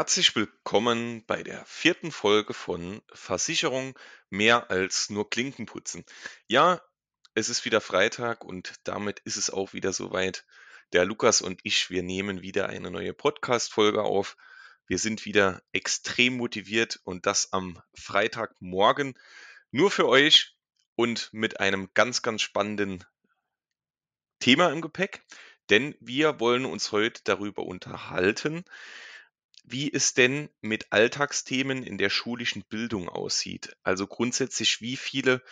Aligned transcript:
Herzlich 0.00 0.34
willkommen 0.34 1.26
bei 1.26 1.42
der 1.42 1.62
vierten 1.66 2.10
Folge 2.10 2.54
von 2.54 3.02
Versicherung 3.12 3.98
mehr 4.30 4.70
als 4.70 5.10
nur 5.10 5.28
Klinken 5.28 5.66
putzen. 5.66 6.06
Ja, 6.46 6.80
es 7.34 7.50
ist 7.50 7.66
wieder 7.66 7.82
Freitag 7.82 8.42
und 8.42 8.76
damit 8.84 9.20
ist 9.24 9.36
es 9.36 9.50
auch 9.50 9.74
wieder 9.74 9.92
soweit. 9.92 10.46
Der 10.94 11.04
Lukas 11.04 11.42
und 11.42 11.60
ich, 11.64 11.90
wir 11.90 12.02
nehmen 12.02 12.40
wieder 12.40 12.70
eine 12.70 12.90
neue 12.90 13.12
Podcast-Folge 13.12 14.02
auf. 14.02 14.38
Wir 14.86 14.96
sind 14.96 15.26
wieder 15.26 15.60
extrem 15.72 16.38
motiviert 16.38 17.00
und 17.04 17.26
das 17.26 17.52
am 17.52 17.78
Freitagmorgen 17.92 19.18
nur 19.70 19.90
für 19.90 20.08
euch 20.08 20.56
und 20.96 21.28
mit 21.34 21.60
einem 21.60 21.90
ganz, 21.92 22.22
ganz 22.22 22.40
spannenden 22.40 23.04
Thema 24.38 24.72
im 24.72 24.80
Gepäck, 24.80 25.26
denn 25.68 25.94
wir 26.00 26.40
wollen 26.40 26.64
uns 26.64 26.90
heute 26.90 27.20
darüber 27.24 27.64
unterhalten, 27.66 28.64
wie 29.64 29.92
es 29.92 30.14
denn 30.14 30.48
mit 30.60 30.92
Alltagsthemen 30.92 31.82
in 31.82 31.98
der 31.98 32.10
schulischen 32.10 32.64
Bildung 32.68 33.08
aussieht. 33.08 33.76
Also 33.82 34.06
grundsätzlich, 34.06 34.80
wie 34.80 34.96
viele 34.96 35.42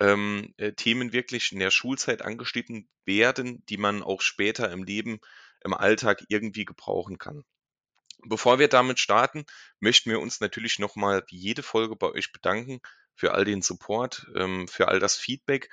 ähm, 0.00 0.54
äh, 0.56 0.72
Themen 0.72 1.12
wirklich 1.12 1.52
in 1.52 1.58
der 1.58 1.70
Schulzeit 1.70 2.22
angeschnitten 2.22 2.88
werden, 3.04 3.64
die 3.66 3.76
man 3.76 4.02
auch 4.02 4.20
später 4.20 4.70
im 4.70 4.84
Leben, 4.84 5.20
im 5.64 5.74
Alltag 5.74 6.24
irgendwie 6.28 6.64
gebrauchen 6.64 7.18
kann. 7.18 7.44
Bevor 8.26 8.58
wir 8.58 8.68
damit 8.68 8.98
starten, 8.98 9.44
möchten 9.80 10.10
wir 10.10 10.20
uns 10.20 10.40
natürlich 10.40 10.78
nochmal 10.78 11.24
wie 11.28 11.36
jede 11.36 11.62
Folge 11.62 11.96
bei 11.96 12.08
euch 12.08 12.32
bedanken 12.32 12.80
für 13.14 13.32
all 13.32 13.44
den 13.44 13.62
Support, 13.62 14.26
ähm, 14.34 14.66
für 14.68 14.88
all 14.88 14.98
das 14.98 15.16
Feedback. 15.16 15.70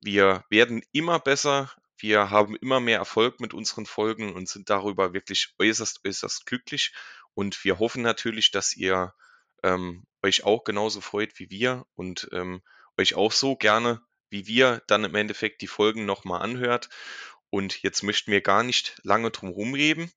Wir 0.00 0.44
werden 0.50 0.82
immer 0.92 1.18
besser, 1.18 1.70
wir 1.98 2.30
haben 2.30 2.56
immer 2.56 2.80
mehr 2.80 2.98
Erfolg 2.98 3.40
mit 3.40 3.54
unseren 3.54 3.86
Folgen 3.86 4.34
und 4.34 4.48
sind 4.48 4.70
darüber 4.70 5.12
wirklich 5.12 5.54
äußerst, 5.58 6.04
äußerst 6.06 6.46
glücklich. 6.46 6.94
Und 7.34 7.62
wir 7.64 7.78
hoffen 7.78 8.02
natürlich, 8.02 8.50
dass 8.50 8.76
ihr 8.76 9.14
ähm, 9.62 10.04
euch 10.22 10.44
auch 10.44 10.64
genauso 10.64 11.00
freut 11.00 11.38
wie 11.38 11.50
wir 11.50 11.86
und 11.94 12.28
ähm, 12.32 12.62
euch 12.98 13.14
auch 13.14 13.32
so 13.32 13.56
gerne 13.56 14.02
wie 14.28 14.46
wir 14.46 14.82
dann 14.86 15.04
im 15.04 15.14
Endeffekt 15.14 15.62
die 15.62 15.66
Folgen 15.66 16.04
nochmal 16.04 16.42
anhört. 16.42 16.88
Und 17.50 17.82
jetzt 17.82 18.02
möchten 18.02 18.32
wir 18.32 18.40
gar 18.40 18.62
nicht 18.62 18.98
lange 19.02 19.30
drum 19.30 19.50
rumreden. 19.50 20.10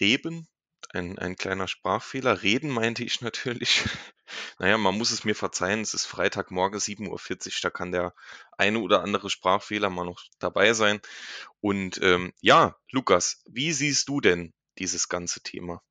Reben, 0.00 0.48
ein, 0.92 1.18
ein 1.18 1.36
kleiner 1.36 1.68
Sprachfehler. 1.68 2.42
Reden 2.42 2.70
meinte 2.70 3.04
ich 3.04 3.20
natürlich. 3.20 3.84
naja, 4.58 4.78
man 4.78 4.96
muss 4.96 5.10
es 5.10 5.24
mir 5.24 5.34
verzeihen, 5.34 5.80
es 5.80 5.94
ist 5.94 6.06
Freitagmorgen 6.06 6.78
7.40 6.78 7.08
Uhr, 7.08 7.52
da 7.62 7.70
kann 7.70 7.92
der 7.92 8.14
eine 8.56 8.80
oder 8.80 9.02
andere 9.02 9.30
Sprachfehler 9.30 9.90
mal 9.90 10.04
noch 10.04 10.22
dabei 10.38 10.72
sein. 10.72 11.00
Und 11.60 12.00
ähm, 12.02 12.32
ja, 12.40 12.76
Lukas, 12.90 13.42
wie 13.46 13.72
siehst 13.72 14.08
du 14.08 14.20
denn 14.20 14.52
dieses 14.78 15.08
ganze 15.08 15.42
Thema? 15.42 15.82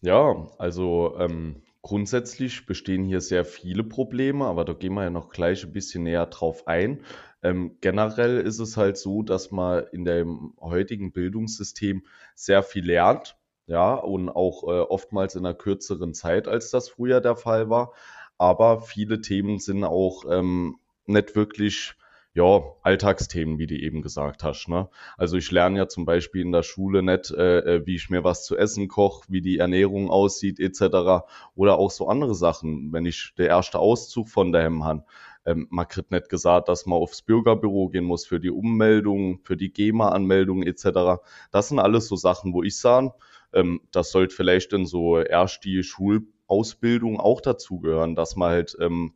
Ja, 0.00 0.50
also 0.58 1.16
ähm, 1.18 1.62
grundsätzlich 1.82 2.64
bestehen 2.66 3.04
hier 3.04 3.20
sehr 3.20 3.44
viele 3.44 3.84
Probleme, 3.84 4.46
aber 4.46 4.64
da 4.64 4.72
gehen 4.72 4.94
wir 4.94 5.04
ja 5.04 5.10
noch 5.10 5.30
gleich 5.30 5.64
ein 5.64 5.72
bisschen 5.72 6.04
näher 6.04 6.26
drauf 6.26 6.66
ein. 6.66 7.04
Ähm, 7.42 7.76
generell 7.80 8.38
ist 8.38 8.60
es 8.60 8.76
halt 8.76 8.96
so, 8.96 9.22
dass 9.22 9.50
man 9.50 9.84
in 9.92 10.04
dem 10.04 10.54
heutigen 10.60 11.12
Bildungssystem 11.12 12.04
sehr 12.34 12.62
viel 12.62 12.86
lernt, 12.86 13.36
ja, 13.66 13.94
und 13.94 14.28
auch 14.28 14.64
äh, 14.64 14.80
oftmals 14.80 15.34
in 15.34 15.44
einer 15.44 15.54
kürzeren 15.54 16.14
Zeit, 16.14 16.46
als 16.48 16.70
das 16.70 16.88
früher 16.88 17.20
der 17.20 17.36
Fall 17.36 17.68
war. 17.68 17.92
Aber 18.38 18.80
viele 18.80 19.20
Themen 19.20 19.58
sind 19.58 19.84
auch 19.84 20.24
ähm, 20.30 20.78
nicht 21.06 21.34
wirklich 21.34 21.94
ja, 22.34 22.62
Alltagsthemen, 22.82 23.58
wie 23.58 23.66
du 23.66 23.74
eben 23.74 24.00
gesagt 24.00 24.42
hast. 24.42 24.68
Ne? 24.68 24.88
Also 25.18 25.36
ich 25.36 25.50
lerne 25.50 25.78
ja 25.78 25.88
zum 25.88 26.06
Beispiel 26.06 26.42
in 26.42 26.52
der 26.52 26.62
Schule 26.62 27.02
nicht, 27.02 27.30
äh, 27.30 27.58
äh 27.58 27.86
wie 27.86 27.96
ich 27.96 28.08
mir 28.08 28.24
was 28.24 28.44
zu 28.44 28.56
essen 28.56 28.88
koche, 28.88 29.24
wie 29.28 29.42
die 29.42 29.58
Ernährung 29.58 30.10
aussieht, 30.10 30.58
etc. 30.58 31.26
Oder 31.54 31.78
auch 31.78 31.90
so 31.90 32.08
andere 32.08 32.34
Sachen, 32.34 32.92
wenn 32.92 33.04
ich 33.04 33.34
der 33.36 33.48
erste 33.48 33.78
Auszug 33.78 34.28
von 34.28 34.50
daheim 34.52 34.84
habe. 34.84 35.04
Ähm, 35.44 35.66
man 35.70 35.88
kriegt 35.88 36.10
nicht 36.10 36.30
gesagt, 36.30 36.68
dass 36.68 36.86
man 36.86 36.98
aufs 36.98 37.20
Bürgerbüro 37.22 37.88
gehen 37.88 38.04
muss 38.04 38.24
für 38.24 38.40
die 38.40 38.50
Ummeldung, 38.50 39.40
für 39.44 39.56
die 39.56 39.72
GEMA-Anmeldung 39.72 40.62
etc. 40.62 41.20
Das 41.50 41.68
sind 41.68 41.80
alles 41.80 42.08
so 42.08 42.16
Sachen, 42.16 42.54
wo 42.54 42.62
ich 42.62 42.78
sage, 42.78 43.12
ähm, 43.52 43.80
das 43.90 44.10
sollte 44.10 44.34
vielleicht 44.34 44.72
in 44.72 44.86
so 44.86 45.18
erst 45.18 45.64
die 45.64 45.82
Schulausbildung 45.82 47.20
auch 47.20 47.42
dazugehören, 47.42 48.14
dass 48.14 48.36
man 48.36 48.50
halt 48.50 48.76
ähm, 48.80 49.12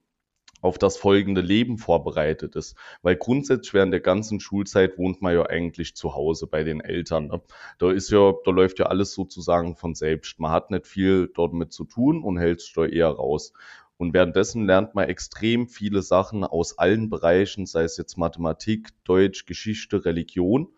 auf 0.61 0.78
das 0.78 0.97
folgende 0.97 1.41
Leben 1.41 1.78
vorbereitet 1.78 2.56
ist. 2.56 2.77
Weil 3.03 3.17
grundsätzlich 3.17 3.75
während 3.75 3.93
der 3.93 4.00
ganzen 4.00 4.41
Schulzeit 4.41 4.99
wohnt 4.99 5.22
man 5.22 5.34
ja 5.34 5.47
eigentlich 5.47 5.94
zu 5.94 6.15
Hause 6.15 6.47
bei 6.47 6.65
den 6.65 6.81
Eltern. 6.81 7.28
Ne? 7.28 7.41
Da 7.78 7.91
ist 7.91 8.11
ja, 8.11 8.33
da 8.44 8.50
läuft 8.50 8.78
ja 8.78 8.87
alles 8.87 9.12
sozusagen 9.12 9.77
von 9.77 9.95
selbst. 9.95 10.41
Man 10.41 10.50
hat 10.50 10.71
nicht 10.71 10.87
viel 10.87 11.31
dort 11.34 11.53
mit 11.53 11.72
zu 11.72 11.84
tun 11.84 12.22
und 12.22 12.39
hält 12.39 12.61
sich 12.61 12.72
da 12.72 12.84
eher 12.84 13.09
raus. 13.09 13.53
Und 13.99 14.12
währenddessen 14.12 14.66
lernt 14.66 14.95
man 14.95 15.09
extrem 15.09 15.69
viele 15.69 16.03
Sachen 16.03 16.45
aus 16.45 16.78
allen 16.78 17.09
Bereichen, 17.09 17.65
sei 17.66 17.84
es 17.84 17.97
jetzt 17.97 18.19
Mathematik, 18.19 18.91
Deutsch, 19.05 19.47
Geschichte, 19.47 20.05
Religion. 20.05 20.69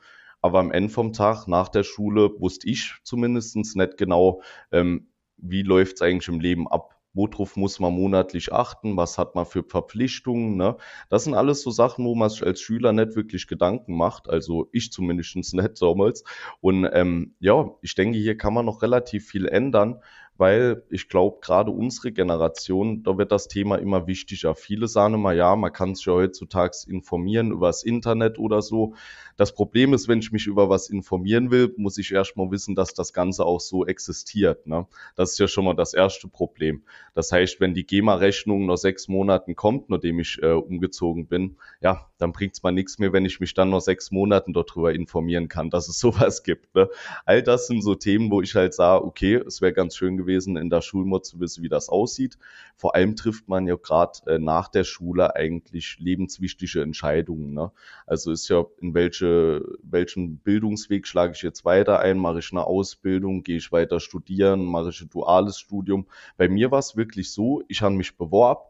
Aber 0.40 0.60
am 0.60 0.70
Ende 0.70 0.92
vom 0.92 1.12
Tag 1.12 1.48
nach 1.48 1.68
der 1.68 1.82
Schule 1.82 2.30
wusste 2.38 2.68
ich 2.68 2.94
zumindestens 3.02 3.74
nicht 3.74 3.96
genau, 3.96 4.42
ähm, 4.70 5.08
wie 5.36 5.62
läuft 5.62 5.96
es 5.96 6.02
eigentlich 6.02 6.28
im 6.28 6.40
Leben 6.40 6.68
ab 6.68 6.97
worauf 7.14 7.56
muss 7.56 7.80
man 7.80 7.92
monatlich 7.92 8.52
achten, 8.52 8.96
was 8.96 9.18
hat 9.18 9.34
man 9.34 9.46
für 9.46 9.64
Verpflichtungen. 9.64 10.56
Ne? 10.56 10.76
Das 11.08 11.24
sind 11.24 11.34
alles 11.34 11.62
so 11.62 11.70
Sachen, 11.70 12.04
wo 12.04 12.14
man 12.14 12.30
sich 12.30 12.44
als 12.44 12.60
Schüler 12.60 12.92
nicht 12.92 13.16
wirklich 13.16 13.46
Gedanken 13.46 13.96
macht, 13.96 14.28
also 14.28 14.68
ich 14.72 14.92
zumindest 14.92 15.36
nicht 15.54 15.82
damals. 15.82 16.24
Und 16.60 16.88
ähm, 16.92 17.34
ja, 17.40 17.70
ich 17.82 17.94
denke, 17.94 18.18
hier 18.18 18.36
kann 18.36 18.54
man 18.54 18.66
noch 18.66 18.82
relativ 18.82 19.26
viel 19.26 19.46
ändern, 19.46 20.00
weil 20.38 20.84
ich 20.88 21.08
glaube, 21.08 21.38
gerade 21.42 21.72
unsere 21.72 22.12
Generation, 22.12 23.02
da 23.02 23.18
wird 23.18 23.32
das 23.32 23.48
Thema 23.48 23.76
immer 23.76 24.06
wichtiger. 24.06 24.54
Viele 24.54 24.86
sagen 24.86 25.14
immer, 25.14 25.32
ja, 25.32 25.56
man 25.56 25.72
kann 25.72 25.96
sich 25.96 26.06
ja 26.06 26.12
heutzutage 26.12 26.76
informieren 26.86 27.50
über 27.50 27.66
das 27.66 27.82
Internet 27.82 28.38
oder 28.38 28.62
so. 28.62 28.94
Das 29.36 29.52
Problem 29.52 29.94
ist, 29.94 30.08
wenn 30.08 30.20
ich 30.20 30.32
mich 30.32 30.46
über 30.46 30.68
was 30.68 30.90
informieren 30.90 31.50
will, 31.50 31.74
muss 31.76 31.98
ich 31.98 32.12
erstmal 32.12 32.50
wissen, 32.52 32.76
dass 32.76 32.94
das 32.94 33.12
Ganze 33.12 33.44
auch 33.44 33.60
so 33.60 33.84
existiert. 33.84 34.66
Ne? 34.66 34.86
Das 35.16 35.32
ist 35.32 35.38
ja 35.38 35.48
schon 35.48 35.64
mal 35.64 35.74
das 35.74 35.92
erste 35.92 36.28
Problem. 36.28 36.82
Das 37.14 37.32
heißt, 37.32 37.60
wenn 37.60 37.74
die 37.74 37.86
GEMA-Rechnung 37.86 38.66
nach 38.66 38.76
sechs 38.76 39.08
Monaten 39.08 39.56
kommt, 39.56 39.90
nachdem 39.90 40.20
ich 40.20 40.40
äh, 40.42 40.52
umgezogen 40.52 41.26
bin, 41.26 41.56
ja, 41.80 42.08
dann 42.18 42.32
bringt 42.32 42.54
es 42.54 42.62
mal 42.62 42.72
nichts 42.72 42.98
mehr, 42.98 43.12
wenn 43.12 43.24
ich 43.24 43.40
mich 43.40 43.54
dann 43.54 43.70
noch 43.70 43.80
sechs 43.80 44.10
Monaten 44.10 44.52
darüber 44.52 44.92
informieren 44.92 45.48
kann, 45.48 45.70
dass 45.70 45.88
es 45.88 45.98
sowas 46.00 46.42
gibt. 46.44 46.74
Ne? 46.74 46.88
All 47.24 47.42
das 47.42 47.66
sind 47.66 47.82
so 47.82 47.94
Themen, 47.96 48.30
wo 48.30 48.40
ich 48.40 48.54
halt 48.54 48.74
sage, 48.74 49.04
okay, 49.04 49.34
es 49.34 49.60
wäre 49.60 49.72
ganz 49.72 49.96
schön 49.96 50.16
gewesen, 50.16 50.27
in 50.32 50.70
der 50.70 50.80
Schulmod 50.80 51.26
zu 51.26 51.40
wissen, 51.40 51.62
wie 51.62 51.68
das 51.68 51.88
aussieht. 51.88 52.38
Vor 52.76 52.94
allem 52.94 53.16
trifft 53.16 53.48
man 53.48 53.66
ja 53.66 53.76
gerade 53.76 54.20
äh, 54.26 54.38
nach 54.38 54.68
der 54.68 54.84
Schule 54.84 55.34
eigentlich 55.34 55.98
lebenswichtige 55.98 56.82
Entscheidungen. 56.82 57.52
Ne? 57.52 57.72
Also 58.06 58.30
ist 58.32 58.48
ja 58.48 58.64
in 58.80 58.94
welche 58.94 59.08
welche, 59.08 59.62
welchen 59.82 60.38
Bildungsweg 60.38 61.06
schlage 61.06 61.32
ich 61.34 61.42
jetzt 61.42 61.64
weiter 61.64 62.00
ein? 62.00 62.18
Mache 62.18 62.40
ich 62.40 62.52
eine 62.52 62.64
Ausbildung? 62.64 63.42
Gehe 63.42 63.56
ich 63.56 63.72
weiter 63.72 64.00
studieren? 64.00 64.64
Mache 64.64 64.90
ich 64.90 65.00
ein 65.00 65.10
duales 65.10 65.58
Studium? 65.58 66.06
Bei 66.36 66.48
mir 66.48 66.70
war 66.70 66.78
es 66.78 66.96
wirklich 66.96 67.32
so, 67.32 67.62
ich 67.68 67.82
habe 67.82 67.94
mich 67.94 68.16
beworben 68.16 68.62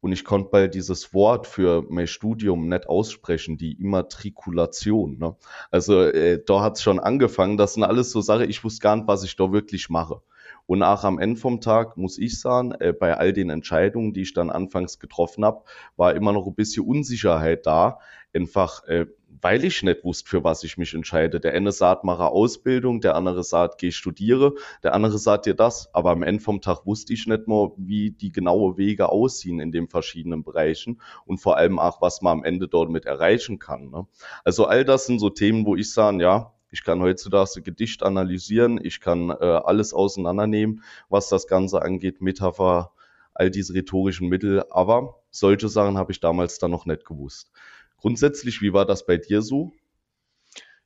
und 0.00 0.12
ich 0.12 0.24
konnte 0.24 0.50
bald 0.50 0.74
dieses 0.74 1.12
Wort 1.12 1.46
für 1.46 1.84
mein 1.88 2.06
Studium 2.06 2.68
nicht 2.68 2.88
aussprechen, 2.88 3.58
die 3.58 3.72
Immatrikulation. 3.72 5.18
Ne? 5.18 5.36
Also 5.70 6.02
äh, 6.02 6.42
da 6.44 6.62
hat 6.62 6.76
es 6.76 6.82
schon 6.82 7.00
angefangen. 7.00 7.56
Das 7.56 7.74
sind 7.74 7.84
alles 7.84 8.10
so 8.10 8.20
Sachen, 8.20 8.48
ich 8.48 8.64
wusste 8.64 8.80
gar 8.80 8.96
nicht, 8.96 9.08
was 9.08 9.24
ich 9.24 9.36
da 9.36 9.52
wirklich 9.52 9.90
mache. 9.90 10.22
Und 10.70 10.84
auch 10.84 11.02
am 11.02 11.18
Ende 11.18 11.40
vom 11.40 11.60
Tag 11.60 11.96
muss 11.96 12.16
ich 12.16 12.38
sagen, 12.38 12.70
äh, 12.78 12.92
bei 12.92 13.16
all 13.16 13.32
den 13.32 13.50
Entscheidungen, 13.50 14.12
die 14.12 14.22
ich 14.22 14.34
dann 14.34 14.50
anfangs 14.50 15.00
getroffen 15.00 15.44
habe, 15.44 15.64
war 15.96 16.14
immer 16.14 16.30
noch 16.30 16.46
ein 16.46 16.54
bisschen 16.54 16.86
Unsicherheit 16.86 17.66
da. 17.66 17.98
Einfach, 18.32 18.84
äh, 18.84 19.06
weil 19.40 19.64
ich 19.64 19.82
nicht 19.82 20.04
wusste, 20.04 20.30
für 20.30 20.44
was 20.44 20.62
ich 20.62 20.78
mich 20.78 20.94
entscheide. 20.94 21.40
Der 21.40 21.54
eine 21.54 21.72
sagt, 21.72 22.04
mache 22.04 22.28
Ausbildung, 22.28 23.00
der 23.00 23.16
andere 23.16 23.42
sagt, 23.42 23.78
geh 23.78 23.90
studiere, 23.90 24.54
der 24.84 24.94
andere 24.94 25.18
sagt 25.18 25.46
dir 25.46 25.54
das. 25.54 25.92
Aber 25.92 26.12
am 26.12 26.22
Ende 26.22 26.40
vom 26.40 26.60
Tag 26.60 26.86
wusste 26.86 27.14
ich 27.14 27.26
nicht 27.26 27.48
mehr, 27.48 27.72
wie 27.76 28.12
die 28.12 28.30
genaue 28.30 28.76
Wege 28.76 29.08
aussehen 29.08 29.58
in 29.58 29.72
den 29.72 29.88
verschiedenen 29.88 30.44
Bereichen 30.44 31.00
und 31.26 31.38
vor 31.38 31.56
allem 31.56 31.80
auch, 31.80 32.00
was 32.00 32.22
man 32.22 32.38
am 32.38 32.44
Ende 32.44 32.68
dort 32.68 32.90
mit 32.90 33.06
erreichen 33.06 33.58
kann. 33.58 33.90
Ne? 33.90 34.06
Also 34.44 34.66
all 34.66 34.84
das 34.84 35.06
sind 35.06 35.18
so 35.18 35.30
Themen, 35.30 35.66
wo 35.66 35.74
ich 35.74 35.92
sage, 35.92 36.22
ja, 36.22 36.52
ich 36.70 36.84
kann 36.84 37.02
heutzutage 37.02 37.62
Gedicht 37.62 38.02
analysieren, 38.02 38.80
ich 38.82 39.00
kann 39.00 39.30
äh, 39.30 39.34
alles 39.34 39.92
auseinandernehmen, 39.92 40.82
was 41.08 41.28
das 41.28 41.46
Ganze 41.46 41.82
angeht, 41.82 42.20
Metapher, 42.20 42.92
all 43.34 43.50
diese 43.50 43.74
rhetorischen 43.74 44.28
Mittel. 44.28 44.64
Aber 44.70 45.22
solche 45.30 45.68
Sachen 45.68 45.98
habe 45.98 46.12
ich 46.12 46.20
damals 46.20 46.58
dann 46.58 46.70
noch 46.70 46.86
nicht 46.86 47.04
gewusst. 47.04 47.50
Grundsätzlich, 47.96 48.62
wie 48.62 48.72
war 48.72 48.86
das 48.86 49.04
bei 49.04 49.16
dir 49.16 49.42
so? 49.42 49.72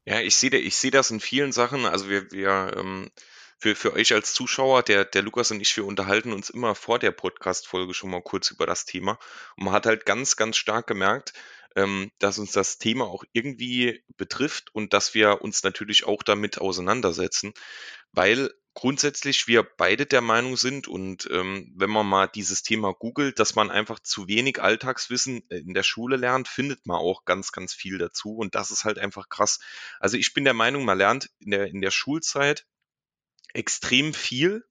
Ja, 0.04 0.20
ich 0.20 0.36
sehe 0.36 0.50
ich 0.50 0.76
sehe 0.76 0.90
das 0.90 1.10
in 1.10 1.20
vielen 1.20 1.52
Sachen. 1.52 1.86
Also 1.86 2.08
wir, 2.08 2.30
wir 2.30 2.74
ähm, 2.76 3.10
für, 3.58 3.74
für 3.74 3.94
euch 3.94 4.12
als 4.12 4.34
Zuschauer, 4.34 4.82
der, 4.82 5.04
der 5.04 5.22
Lukas 5.22 5.50
und 5.50 5.60
ich, 5.60 5.76
wir 5.76 5.86
unterhalten 5.86 6.32
uns 6.32 6.50
immer 6.50 6.74
vor 6.74 6.98
der 6.98 7.12
Podcast-Folge 7.12 7.94
schon 7.94 8.10
mal 8.10 8.22
kurz 8.22 8.50
über 8.50 8.66
das 8.66 8.84
Thema. 8.84 9.18
Und 9.56 9.64
man 9.64 9.72
hat 9.72 9.86
halt 9.86 10.04
ganz, 10.04 10.36
ganz 10.36 10.56
stark 10.56 10.86
gemerkt, 10.86 11.32
ähm, 11.74 12.10
dass 12.18 12.38
uns 12.38 12.52
das 12.52 12.78
Thema 12.78 13.06
auch 13.06 13.24
irgendwie 13.32 14.04
betrifft 14.16 14.74
und 14.74 14.92
dass 14.92 15.14
wir 15.14 15.42
uns 15.42 15.62
natürlich 15.62 16.04
auch 16.04 16.22
damit 16.22 16.58
auseinandersetzen, 16.58 17.52
weil 18.12 18.50
grundsätzlich 18.74 19.46
wir 19.46 19.62
beide 19.62 20.04
der 20.04 20.20
Meinung 20.20 20.56
sind 20.56 20.88
und 20.88 21.28
ähm, 21.30 21.72
wenn 21.76 21.90
man 21.90 22.06
mal 22.06 22.26
dieses 22.26 22.62
Thema 22.62 22.92
googelt, 22.92 23.38
dass 23.38 23.54
man 23.54 23.70
einfach 23.70 24.00
zu 24.00 24.28
wenig 24.28 24.60
Alltagswissen 24.60 25.48
äh, 25.48 25.58
in 25.58 25.74
der 25.74 25.84
Schule 25.84 26.16
lernt, 26.16 26.48
findet 26.48 26.84
man 26.86 26.96
auch 26.96 27.24
ganz, 27.24 27.52
ganz 27.52 27.72
viel 27.72 27.98
dazu 27.98 28.36
und 28.36 28.54
das 28.54 28.70
ist 28.70 28.84
halt 28.84 28.98
einfach 28.98 29.28
krass. 29.28 29.60
Also 30.00 30.16
ich 30.16 30.34
bin 30.34 30.44
der 30.44 30.54
Meinung, 30.54 30.84
man 30.84 30.98
lernt 30.98 31.30
in 31.38 31.52
der, 31.52 31.68
in 31.68 31.80
der 31.80 31.92
Schulzeit 31.92 32.66
extrem 33.52 34.12
viel, 34.12 34.64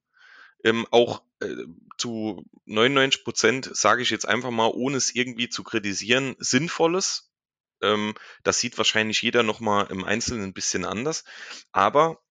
ähm, 0.64 0.88
auch 0.92 1.24
äh, 1.42 1.66
zu 1.98 2.46
99 2.66 3.24
Prozent, 3.24 3.70
sage 3.74 4.02
ich 4.02 4.10
jetzt 4.10 4.28
einfach 4.28 4.52
mal, 4.52 4.72
ohne 4.74 4.98
es 4.98 5.14
irgendwie 5.14 5.50
zu 5.50 5.64
kritisieren, 5.64 6.36
Sinnvolles. 6.40 7.32
Ähm, 7.82 8.16
das 8.44 8.60
sieht 8.60 8.78
wahrscheinlich 8.78 9.22
jeder 9.22 9.44
nochmal 9.44 9.88
im 9.92 10.04
Einzelnen 10.04 10.44
ein 10.46 10.54
bisschen 10.54 10.86
anders. 10.86 11.24
Aber 11.72 12.24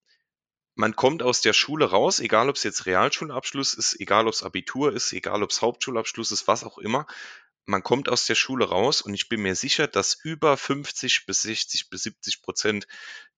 man 0.74 0.96
kommt 0.96 1.22
aus 1.22 1.42
der 1.42 1.52
Schule 1.52 1.84
raus, 1.90 2.18
egal 2.20 2.48
ob 2.48 2.56
es 2.56 2.62
jetzt 2.62 2.86
Realschulabschluss 2.86 3.74
ist, 3.74 4.00
egal 4.00 4.26
ob 4.26 4.32
es 4.32 4.42
Abitur 4.42 4.92
ist, 4.94 5.12
egal 5.12 5.42
ob 5.42 5.50
es 5.50 5.60
Hauptschulabschluss 5.60 6.32
ist, 6.32 6.48
was 6.48 6.64
auch 6.64 6.78
immer. 6.78 7.06
Man 7.66 7.82
kommt 7.82 8.08
aus 8.08 8.26
der 8.26 8.34
Schule 8.34 8.64
raus 8.64 9.02
und 9.02 9.14
ich 9.14 9.28
bin 9.28 9.42
mir 9.42 9.54
sicher, 9.54 9.86
dass 9.86 10.14
über 10.14 10.56
50 10.56 11.26
bis 11.26 11.42
60 11.42 11.90
bis 11.90 12.02
70 12.04 12.42
Prozent 12.42 12.86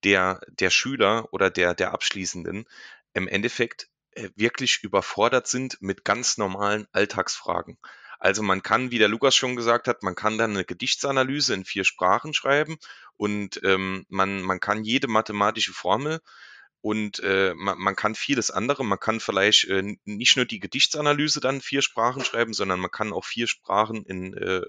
der, 0.05 0.41
der 0.49 0.71
Schüler 0.71 1.29
oder 1.33 1.51
der, 1.51 1.75
der 1.75 1.93
Abschließenden 1.93 2.67
im 3.13 3.29
Endeffekt 3.29 3.89
wirklich 4.37 4.83
überfordert 4.83 5.47
sind 5.47 5.81
mit 5.81 6.05
ganz 6.05 6.39
normalen 6.39 6.87
Alltagsfragen. 6.93 7.79
Also 8.19 8.43
man 8.43 8.63
kann, 8.63 8.91
wie 8.91 8.99
der 8.99 9.09
Lukas 9.09 9.35
schon 9.37 9.57
gesagt 9.57 9.87
hat, 9.89 10.03
man 10.03 10.15
kann 10.15 10.39
dann 10.39 10.53
eine 10.53 10.65
Gedichtsanalyse 10.65 11.53
in 11.55 11.65
vier 11.65 11.85
Sprachen 11.85 12.33
schreiben 12.33 12.79
und 13.17 13.61
ähm, 13.65 14.07
man, 14.09 14.43
man 14.43 14.61
kann 14.61 14.85
jede 14.85 15.09
mathematische 15.09 15.73
Formel 15.73 16.21
und 16.81 17.21
äh, 17.21 17.55
man, 17.55 17.79
man 17.79 17.97
kann 17.97 18.15
vieles 18.15 18.51
andere. 18.51 18.85
Man 18.85 19.01
kann 19.01 19.21
vielleicht 19.21 19.65
äh, 19.65 19.97
nicht 20.05 20.37
nur 20.37 20.45
die 20.45 20.61
Gedichtsanalyse 20.61 21.41
dann 21.41 21.61
vier 21.61 21.83
Sprachen 21.83 22.25
schreiben, 22.25 22.53
sondern 22.53 22.81
man 22.81 22.91
kann 22.91 23.13
auch 23.13 23.25
vier 23.25 23.47
Sprachen 23.47 24.05
in 24.05 24.35
äh, 24.35 24.63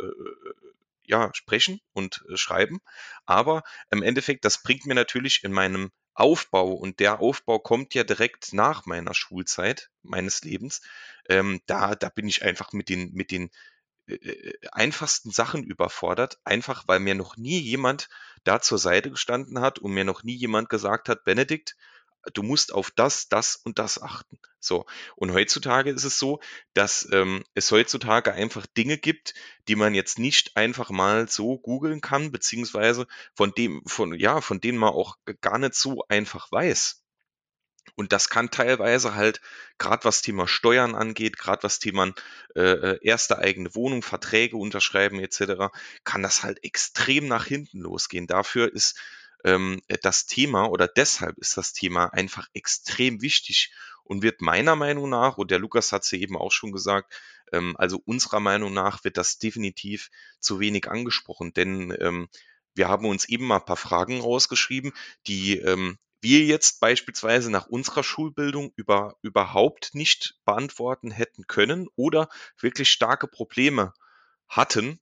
ja, 1.08 1.30
sprechen 1.34 1.82
und 1.94 2.24
äh, 2.30 2.38
schreiben. 2.38 2.80
Aber 3.26 3.64
im 3.92 4.02
Endeffekt, 4.02 4.46
das 4.46 4.64
bringt 4.64 4.86
mir 4.86 4.96
natürlich 4.96 5.44
in 5.44 5.52
meinem 5.52 5.92
Aufbau 6.16 6.72
und 6.74 7.00
der 7.00 7.20
Aufbau 7.20 7.60
kommt 7.60 7.94
ja 7.94 8.04
direkt 8.04 8.54
nach 8.54 8.86
meiner 8.86 9.14
Schulzeit 9.14 9.92
meines 10.02 10.44
Lebens. 10.44 10.82
Ähm, 11.30 11.62
da, 11.66 11.96
da 11.96 12.10
bin 12.10 12.28
ich 12.28 12.44
einfach 12.44 12.72
mit 12.74 12.90
den, 12.90 13.12
mit 13.14 13.32
den 13.32 13.52
äh, 14.08 14.16
äh, 14.16 14.54
einfachsten 14.72 15.32
Sachen 15.32 15.64
überfordert, 15.64 16.40
einfach 16.44 16.88
weil 16.88 17.00
mir 17.00 17.16
noch 17.16 17.38
nie 17.38 17.60
jemand 17.60 18.08
da 18.44 18.62
zur 18.62 18.78
Seite 18.78 19.12
gestanden 19.12 19.60
hat 19.60 19.80
und 19.80 19.92
mir 19.92 20.06
noch 20.06 20.24
nie 20.24 20.36
jemand 20.36 20.70
gesagt 20.70 21.10
hat, 21.10 21.26
Benedikt, 21.26 21.76
du 22.34 22.44
musst 22.44 22.74
auf 22.74 22.92
das, 22.92 23.28
das 23.28 23.56
und 23.56 23.80
das 23.80 24.02
achten. 24.02 24.40
So. 24.60 24.86
Und 25.16 25.32
heutzutage 25.34 25.92
ist 25.92 26.04
es 26.04 26.18
so, 26.18 26.40
dass 26.74 27.08
ähm, 27.12 27.44
es 27.54 27.72
heutzutage 27.72 28.34
einfach 28.34 28.66
Dinge 28.66 28.98
gibt, 28.98 29.34
die 29.68 29.76
man 29.76 29.94
jetzt 29.94 30.20
nicht 30.20 30.58
einfach 30.58 30.90
mal 30.90 31.28
so 31.28 31.58
googeln 31.58 32.02
kann, 32.02 32.32
beziehungsweise 32.32 33.08
von 33.36 33.52
dem, 33.52 33.84
von, 33.86 34.14
ja, 34.20 34.42
von 34.42 34.60
denen 34.60 34.78
man 34.78 34.90
auch 34.90 35.18
gar 35.42 35.58
nicht 35.58 35.76
so 35.76 36.04
einfach 36.08 36.52
weiß. 36.52 37.02
Und 37.96 38.12
das 38.12 38.30
kann 38.30 38.50
teilweise 38.50 39.16
halt, 39.16 39.42
gerade 39.78 40.04
was 40.06 40.22
Thema 40.22 40.48
Steuern 40.48 40.96
angeht, 40.96 41.38
gerade 41.38 41.64
was 41.64 41.80
Thema 41.80 42.14
äh, 42.56 42.62
äh, 42.62 43.00
erste 43.02 43.38
eigene 43.38 43.76
Wohnung, 43.76 44.02
Verträge 44.02 44.58
unterschreiben 44.58 45.20
etc., 45.20 45.72
kann 46.04 46.24
das 46.24 46.44
halt 46.44 46.64
extrem 46.64 47.28
nach 47.28 47.46
hinten 47.46 47.80
losgehen. 47.80 48.28
Dafür 48.28 48.74
ist 48.74 49.00
ähm, 49.46 49.82
das 50.02 50.26
Thema 50.26 50.66
oder 50.66 50.88
deshalb 50.88 51.38
ist 51.38 51.56
das 51.56 51.72
Thema 51.72 52.08
einfach 52.08 52.48
extrem 52.54 53.22
wichtig 53.22 53.72
und 54.04 54.24
wird 54.24 54.42
meiner 54.42 54.76
Meinung 54.76 55.10
nach, 55.10 55.38
und 55.38 55.52
der 55.52 55.60
Lukas 55.60 55.92
hat 55.92 56.04
es 56.04 56.12
ja 56.12 56.18
eben 56.18 56.36
auch 56.36 56.52
schon 56.52 56.72
gesagt, 56.72 57.14
ähm, 57.52 57.76
also 57.78 58.02
unserer 58.06 58.40
Meinung 58.40 58.74
nach 58.74 59.04
wird 59.04 59.18
das 59.18 59.38
definitiv 59.38 60.10
zu 60.40 60.60
wenig 60.60 60.90
angesprochen, 60.90 61.54
denn 61.54 61.96
ähm, 62.00 62.28
wir 62.74 62.90
haben 62.90 63.06
uns 63.06 63.26
eben 63.30 63.46
mal 63.46 63.58
ein 63.58 63.66
paar 63.66 63.78
Fragen 63.78 64.20
rausgeschrieben, 64.20 64.92
die 65.28 65.58
ähm, 65.60 65.98
wir 66.22 66.44
jetzt 66.44 66.80
beispielsweise 66.80 67.52
nach 67.52 67.68
unserer 67.68 68.04
Schulbildung 68.04 68.74
über, 68.76 69.16
überhaupt 69.22 69.94
nicht 69.94 70.40
beantworten 70.44 71.12
hätten 71.12 71.46
können 71.46 71.88
oder 71.96 72.30
wirklich 72.60 72.90
starke 72.90 73.28
Probleme 73.28 73.94
hatten 74.48 75.00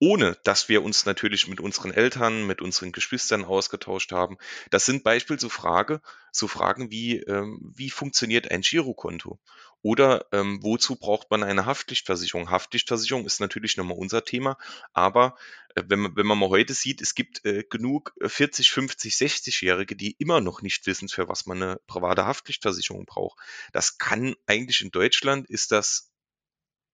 ohne 0.00 0.36
dass 0.44 0.68
wir 0.68 0.82
uns 0.82 1.06
natürlich 1.06 1.48
mit 1.48 1.60
unseren 1.60 1.90
Eltern, 1.90 2.46
mit 2.46 2.62
unseren 2.62 2.92
Geschwistern 2.92 3.44
ausgetauscht 3.44 4.12
haben. 4.12 4.38
Das 4.70 4.84
sind 4.84 5.02
beispielsweise 5.02 5.46
so, 5.46 5.48
Frage, 5.48 6.00
so 6.32 6.48
Fragen 6.48 6.90
wie, 6.90 7.18
ähm, 7.18 7.72
wie 7.74 7.90
funktioniert 7.90 8.50
ein 8.50 8.60
Girokonto? 8.62 9.38
Oder 9.82 10.26
ähm, 10.32 10.58
wozu 10.62 10.96
braucht 10.96 11.30
man 11.30 11.44
eine 11.44 11.64
Haftpflichtversicherung? 11.66 12.50
Haftpflichtversicherung 12.50 13.24
ist 13.24 13.40
natürlich 13.40 13.76
nochmal 13.76 13.96
unser 13.96 14.24
Thema, 14.24 14.56
aber 14.92 15.36
äh, 15.74 15.84
wenn, 15.86 16.00
man, 16.00 16.16
wenn 16.16 16.26
man 16.26 16.38
mal 16.38 16.48
heute 16.48 16.74
sieht, 16.74 17.00
es 17.00 17.14
gibt 17.14 17.44
äh, 17.44 17.62
genug 17.62 18.12
40, 18.20 18.70
50, 18.70 19.14
60-Jährige, 19.14 19.94
die 19.94 20.16
immer 20.18 20.40
noch 20.40 20.62
nicht 20.62 20.86
wissen, 20.86 21.08
für 21.08 21.28
was 21.28 21.46
man 21.46 21.62
eine 21.62 21.80
private 21.86 22.26
Haftpflichtversicherung 22.26 23.06
braucht. 23.06 23.38
Das 23.72 23.98
kann 23.98 24.34
eigentlich 24.46 24.80
in 24.80 24.90
Deutschland, 24.90 25.48
ist 25.48 25.70
das 25.70 26.10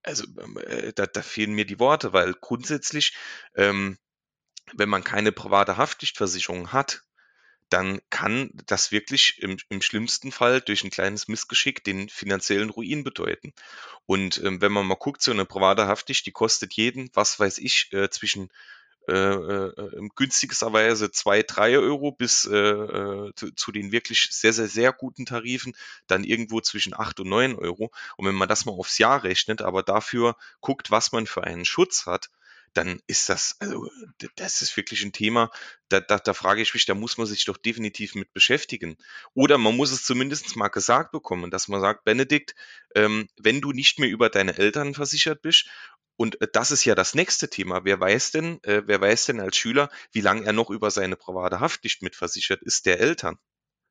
also 0.05 0.25
ähm, 0.41 0.59
äh, 0.59 0.93
da, 0.93 1.06
da 1.06 1.23
fehlen 1.23 1.53
mir 1.55 1.65
die 1.65 1.79
Worte, 1.81 2.12
weil 2.12 2.35
grundsätzlich, 2.35 3.17
ähm, 3.56 3.99
wenn 4.75 4.89
man 4.89 5.05
keine 5.05 5.33
private 5.33 5.77
Haftpflichtversicherung 5.77 6.73
hat, 6.73 7.03
dann 7.71 8.01
kann 8.11 8.51
das 8.67 8.93
wirklich 8.93 9.39
im, 9.43 9.56
im 9.69 9.83
schlimmsten 9.83 10.33
Fall 10.33 10.61
durch 10.61 10.85
ein 10.85 10.91
kleines 10.91 11.29
Missgeschick 11.29 11.83
den 11.83 12.09
finanziellen 12.09 12.71
Ruin 12.71 13.05
bedeuten. 13.05 13.53
Und 14.06 14.39
ähm, 14.45 14.61
wenn 14.61 14.73
man 14.73 14.87
mal 14.87 14.97
guckt, 14.97 15.23
so 15.23 15.33
eine 15.33 15.45
private 15.45 15.87
Haftpflicht, 15.87 16.27
die 16.27 16.33
kostet 16.33 16.75
jeden, 16.75 17.11
was 17.15 17.41
weiß 17.41 17.59
ich, 17.59 17.93
äh, 17.93 18.11
zwischen 18.11 18.51
äh, 19.09 19.12
äh, 19.12 20.09
günstigsterweise 20.15 21.11
zwei, 21.11 21.43
drei 21.43 21.79
Euro 21.79 22.12
bis 22.12 22.47
äh, 22.47 22.56
äh, 22.56 23.33
zu, 23.35 23.51
zu, 23.55 23.73
den 23.73 23.93
wirklich 23.93 24.29
sehr, 24.31 24.53
sehr, 24.53 24.69
sehr 24.69 24.93
guten 24.93 25.27
Tarifen 25.27 25.75
dann 26.06 26.25
irgendwo 26.25 26.61
zwischen 26.61 26.94
acht 26.94 27.20
und 27.20 27.29
neun 27.29 27.55
Euro. 27.55 27.91
Und 28.17 28.27
wenn 28.27 28.34
man 28.34 28.49
das 28.49 28.65
mal 28.65 28.73
aufs 28.73 28.99
Jahr 28.99 29.23
rechnet, 29.23 29.63
aber 29.63 29.82
dafür 29.82 30.37
guckt, 30.61 30.91
was 30.91 31.13
man 31.13 31.27
für 31.27 31.44
einen 31.44 31.65
Schutz 31.65 32.06
hat, 32.06 32.31
dann 32.75 33.01
ist 33.06 33.29
das, 33.29 33.56
also 33.61 33.89
das 34.37 34.61
ist 34.61 34.77
wirklich 34.77 35.03
ein 35.05 35.13
Thema, 35.13 35.51
da, 35.89 36.01
da, 36.01 36.19
da 36.19 36.34
frage 36.34 36.61
ich 36.61 36.75
mich, 36.75 36.87
da 36.87 36.94
muss 36.94 37.17
man 37.17 37.27
sich 37.27 37.44
doch 37.44 37.56
definitiv 37.56 38.15
mit 38.15 38.32
beschäftigen. 38.32 38.96
Oder 39.32 39.58
man 39.58 39.77
muss 39.77 39.93
es 39.93 40.05
zumindest 40.05 40.56
mal 40.56 40.69
gesagt 40.69 41.13
bekommen, 41.13 41.51
dass 41.51 41.69
man 41.69 41.81
sagt, 41.81 42.05
Benedikt, 42.05 42.55
ähm, 42.94 43.29
wenn 43.39 43.61
du 43.61 43.73
nicht 43.73 43.99
mehr 43.99 44.08
über 44.08 44.29
deine 44.29 44.58
Eltern 44.58 44.94
versichert 44.94 45.41
bist 45.41 45.67
und 46.17 46.41
äh, 46.41 46.49
das 46.53 46.71
ist 46.71 46.85
ja 46.85 46.94
das 46.94 47.15
nächste 47.15 47.49
Thema. 47.51 47.85
Wer 47.85 48.01
weiß 48.01 48.33
denn, 48.33 48.63
äh, 48.65 48.83
wer 48.87 49.01
weiß 49.01 49.27
denn 49.27 49.41
als 49.41 49.56
Schüler, 49.56 49.91
wie 50.13 50.21
lange 50.21 50.44
er 50.44 50.53
noch 50.53 50.71
über 50.71 50.91
seine 50.91 51.17
private 51.17 51.61
Haftpflicht 51.61 52.03
mitversichert 52.03 52.63
ist, 52.63 52.87
der 52.87 53.01
Eltern? 53.01 53.39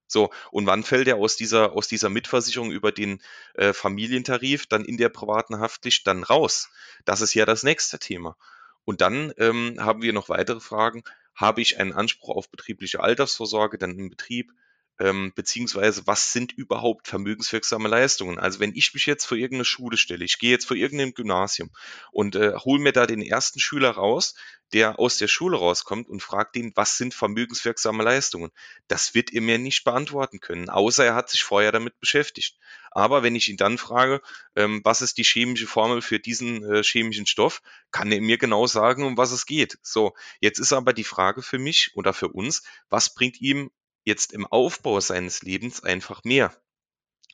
So, 0.08 0.32
und 0.52 0.68
wann 0.68 0.84
fällt 0.84 1.08
er 1.08 1.18
aus 1.18 1.38
dieser, 1.38 1.74
aus 1.74 1.88
dieser 1.88 2.10
Mitversicherung 2.10 2.72
über 2.72 2.92
den 2.92 3.22
äh, 3.56 3.74
Familientarif 3.74 4.68
dann 4.68 4.86
in 4.86 4.98
der 4.98 5.10
privaten 5.10 5.60
Haftpflicht 5.60 6.06
dann 6.06 6.24
raus? 6.24 6.70
Das 7.06 7.22
ist 7.22 7.34
ja 7.34 7.46
das 7.46 7.64
nächste 7.64 8.00
Thema. 8.00 8.38
Und 8.86 9.02
dann 9.02 9.34
ähm, 9.38 9.78
haben 9.80 10.02
wir 10.02 10.14
noch 10.14 10.30
weitere 10.30 10.60
Fragen. 10.60 11.04
Habe 11.36 11.62
ich 11.62 11.80
einen 11.80 11.94
Anspruch 11.94 12.36
auf 12.36 12.50
betriebliche 12.50 13.00
Altersvorsorge 13.00 13.78
dann 13.78 13.98
im 13.98 14.10
Betrieb? 14.10 14.52
Ähm, 15.00 15.32
beziehungsweise 15.36 16.06
was 16.06 16.32
sind 16.32 16.52
überhaupt 16.52 17.08
vermögenswirksame 17.08 17.90
Leistungen? 17.90 18.40
Also 18.40 18.60
wenn 18.60 18.76
ich 18.76 18.94
mich 18.94 19.06
jetzt 19.06 19.26
vor 19.26 19.38
irgendeine 19.38 19.66
Schule 19.66 19.98
stelle, 19.98 20.24
ich 20.24 20.38
gehe 20.38 20.52
jetzt 20.52 20.66
vor 20.66 20.78
irgendeinem 20.78 21.14
Gymnasium 21.14 21.72
und 22.12 22.36
äh, 22.36 22.54
hole 22.56 22.82
mir 22.82 22.94
da 22.94 23.08
den 23.08 23.22
ersten 23.22 23.60
Schüler 23.60 23.92
raus, 23.92 24.36
der 24.74 25.00
aus 25.00 25.18
der 25.18 25.28
Schule 25.28 25.58
rauskommt 25.58 26.10
und 26.10 26.22
fragt 26.22 26.56
ihn, 26.56 26.72
was 26.76 26.98
sind 26.98 27.14
vermögenswirksame 27.14 28.04
Leistungen? 28.04 28.52
Das 28.88 29.14
wird 29.14 29.32
er 29.32 29.42
mir 29.42 29.60
nicht 29.60 29.84
beantworten 29.84 30.40
können, 30.40 30.70
außer 30.70 31.06
er 31.06 31.16
hat 31.16 31.30
sich 31.30 31.44
vorher 31.44 31.72
damit 31.72 32.00
beschäftigt. 32.00 32.58
Aber 32.92 33.24
wenn 33.24 33.36
ich 33.36 33.50
ihn 33.50 33.58
dann 33.58 33.78
frage, 33.78 34.22
ähm, 34.56 34.82
was 34.84 35.02
ist 35.02 35.18
die 35.18 35.24
chemische 35.24 35.68
Formel 35.68 36.02
für 36.02 36.20
diesen 36.20 36.64
äh, 36.64 36.84
chemischen 36.84 37.26
Stoff, 37.26 37.62
kann 37.92 38.12
er 38.12 38.22
mir 38.22 38.38
genau 38.38 38.68
sagen, 38.68 39.04
um 39.04 39.18
was 39.18 39.32
es 39.32 39.46
geht. 39.46 39.78
So, 39.82 40.14
jetzt 40.40 40.60
ist 40.60 40.74
aber 40.74 40.94
die 40.94 41.04
Frage 41.04 41.42
für 41.42 41.60
mich 41.60 41.92
oder 41.96 42.14
für 42.14 42.30
uns, 42.30 42.64
was 42.90 43.14
bringt 43.14 43.42
ihm 43.42 43.72
jetzt 44.04 44.34
im 44.34 44.46
Aufbau 44.46 45.00
seines 45.00 45.42
Lebens 45.42 45.84
einfach 45.84 46.24
mehr. 46.24 46.56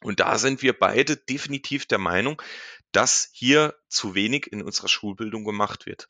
Und 0.01 0.19
da 0.19 0.38
sind 0.38 0.61
wir 0.61 0.77
beide 0.77 1.17
definitiv 1.17 1.85
der 1.85 1.97
Meinung, 1.97 2.41
dass 2.91 3.29
hier 3.33 3.75
zu 3.88 4.15
wenig 4.15 4.51
in 4.51 4.61
unserer 4.61 4.88
Schulbildung 4.88 5.43
gemacht 5.43 5.85
wird, 5.85 6.07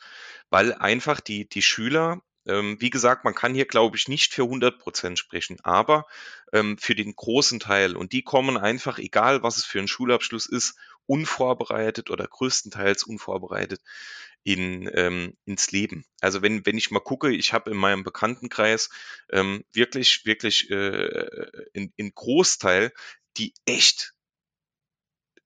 weil 0.50 0.74
einfach 0.74 1.20
die, 1.20 1.50
die 1.50 1.62
Schüler, 1.62 2.22
ähm, 2.46 2.78
wie 2.80 2.90
gesagt, 2.90 3.26
man 3.26 3.36
kann 3.36 3.54
hier, 3.54 3.66
glaube 3.66 3.98
ich, 3.98 4.08
nicht 4.08 4.34
für 4.34 4.44
100 4.44 4.80
Prozent 4.80 5.20
sprechen, 5.20 5.58
aber 5.64 6.06
ähm, 6.54 6.78
für 6.78 6.96
den 6.96 7.16
großen 7.16 7.60
Teil 7.60 7.98
und 7.98 8.14
die 8.14 8.24
kommen 8.24 8.58
einfach, 8.58 9.00
egal 9.00 9.44
was 9.44 9.58
es 9.58 9.66
für 9.66 9.80
ein 9.80 9.88
Schulabschluss 9.88 10.46
ist, 10.46 10.76
unvorbereitet 11.10 12.12
oder 12.12 12.28
größtenteils 12.28 13.04
unvorbereitet 13.04 13.82
in, 14.44 14.90
ähm, 14.94 15.36
ins 15.46 15.72
Leben. 15.72 16.06
Also 16.22 16.42
wenn, 16.44 16.66
wenn 16.66 16.78
ich 16.78 16.92
mal 16.92 17.00
gucke, 17.00 17.34
ich 17.34 17.52
habe 17.52 17.72
in 17.72 17.78
meinem 17.78 18.04
Bekanntenkreis 18.04 18.90
ähm, 19.32 19.66
wirklich, 19.74 20.26
wirklich 20.26 20.70
äh, 20.70 21.26
in, 21.74 21.92
in 21.96 22.14
Großteil 22.14 22.94
die 23.38 23.54
echt 23.66 24.14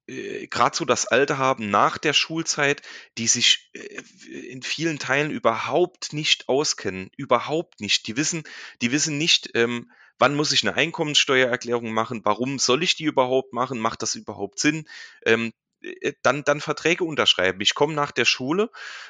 äh, 0.08 0.48
gerade 0.48 0.76
so 0.76 0.84
das 0.84 1.06
Alter 1.06 1.38
haben 1.38 1.70
nach 1.70 1.98
der 1.98 2.14
Schulzeit, 2.14 2.82
die 3.18 3.28
sich 3.28 3.70
äh, 3.74 4.02
in 4.50 4.64
vielen 4.64 5.00
Teilen 5.00 5.32
überhaupt 5.32 6.12
nicht 6.12 6.50
auskennen, 6.50 7.10
überhaupt 7.16 7.80
nicht. 7.80 8.08
Die 8.08 8.18
wissen, 8.18 8.44
die 8.82 8.92
wissen 8.92 9.18
nicht, 9.18 9.52
ähm, 9.56 9.90
wann 10.20 10.36
muss 10.36 10.52
ich 10.52 10.64
eine 10.64 10.76
Einkommenssteuererklärung 10.76 11.92
machen, 11.92 12.22
warum 12.24 12.60
soll 12.60 12.84
ich 12.84 12.96
die 12.96 13.06
überhaupt 13.06 13.54
machen, 13.54 13.80
macht 13.80 14.02
das 14.02 14.16
überhaupt 14.16 14.60
Sinn? 14.60 14.88
Ähm, 15.26 15.54
äh, 15.84 16.14
dann, 16.22 16.44
dann 16.44 16.62
Verträge 16.62 17.04
unterschreiben. 17.04 17.62
Ich 17.62 17.76
komme 17.76 17.94
nach 17.94 18.12
der 18.12 18.26
Schule. 18.26 18.70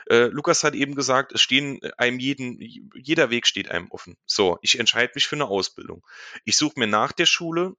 Äh, 0.09 0.25
Lukas 0.25 0.63
hat 0.63 0.75
eben 0.75 0.95
gesagt, 0.95 1.31
es 1.31 1.41
stehen 1.41 1.79
einem 1.97 2.19
jeden, 2.19 2.59
jeder 2.95 3.29
Weg 3.29 3.47
steht 3.47 3.69
einem 3.69 3.89
offen. 3.91 4.17
So, 4.25 4.57
ich 4.61 4.79
entscheide 4.79 5.13
mich 5.15 5.27
für 5.27 5.35
eine 5.35 5.47
Ausbildung. 5.47 6.05
Ich 6.45 6.57
suche 6.57 6.79
mir 6.79 6.87
nach 6.87 7.11
der 7.11 7.25
Schule 7.25 7.75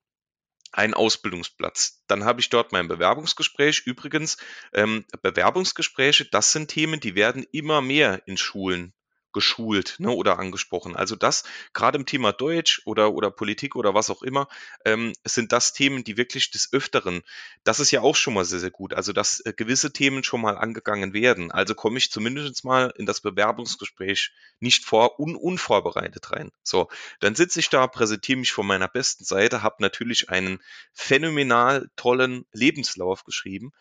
einen 0.73 0.95
Ausbildungsplatz. 0.95 2.02
Dann 2.09 2.25
habe 2.25 2.40
ich 2.40 2.50
dort 2.50 2.73
mein 2.73 2.88
Bewerbungsgespräch. 2.88 3.83
Übrigens, 3.87 4.38
ähm, 4.73 5.04
Bewerbungsgespräche, 5.23 6.25
das 6.25 6.52
sind 6.52 6.69
Themen, 6.69 7.00
die 7.00 7.14
werden 7.14 7.47
immer 7.52 7.81
mehr 7.81 8.23
in 8.26 8.37
Schulen 8.37 8.93
geschult 9.35 9.97
ne, 9.99 10.11
oder 10.11 10.38
angesprochen. 10.38 10.97
Also 10.97 11.17
das, 11.17 11.45
gerade 11.75 11.99
im 11.99 12.07
Thema 12.07 12.33
Deutsch 12.33 12.81
oder, 12.87 13.12
oder 13.12 13.31
Politik 13.31 13.76
oder 13.76 13.93
was 13.93 14.09
auch 14.09 14.23
immer, 14.23 14.49
ähm, 14.87 15.12
sind 15.25 15.53
das 15.53 15.75
Themen, 15.75 16.05
die 16.05 16.17
wirklich 16.17 16.50
des 16.50 16.73
Öfteren, 16.73 17.23
das 17.64 17.81
ist 17.81 17.91
ja 17.91 18.00
auch 18.00 18.17
schon 18.17 18.33
mal 18.33 18.47
sehr, 18.47 18.61
sehr 18.61 18.71
gut, 18.71 18.95
also 18.95 19.12
dass 19.12 19.41
äh, 19.41 19.53
gewisse 19.55 19.93
Themen 19.93 20.25
schon 20.25 20.41
mal 20.41 20.57
angegangen 20.57 21.12
werden. 21.12 21.53
Also 21.53 21.75
komme 21.75 21.99
ich 21.99 22.11
zumindest 22.11 22.64
mal 22.64 22.95
in 22.97 23.05
das 23.05 23.21
Bewerbungsgespräch 23.21 24.33
nicht 24.61 24.85
vor, 24.85 25.21
un, 25.21 25.37
unvorbereitet 25.37 26.33
rein. 26.33 26.50
So, 26.62 26.88
dann 27.21 27.35
sitze 27.35 27.61
ich 27.61 27.69
da, 27.69 27.87
präsentiere 27.87 28.38
mich 28.38 28.53
von 28.53 28.67
meiner 28.67 28.88
besten 28.88 29.25
Seite, 29.25 29.62
habe 29.62 29.76
natürlich 29.81 30.31
einen 30.31 30.62
phänomenal 30.95 31.91
tollen 31.97 32.47
Lebenslauf 32.53 33.25
geschrieben, 33.25 33.73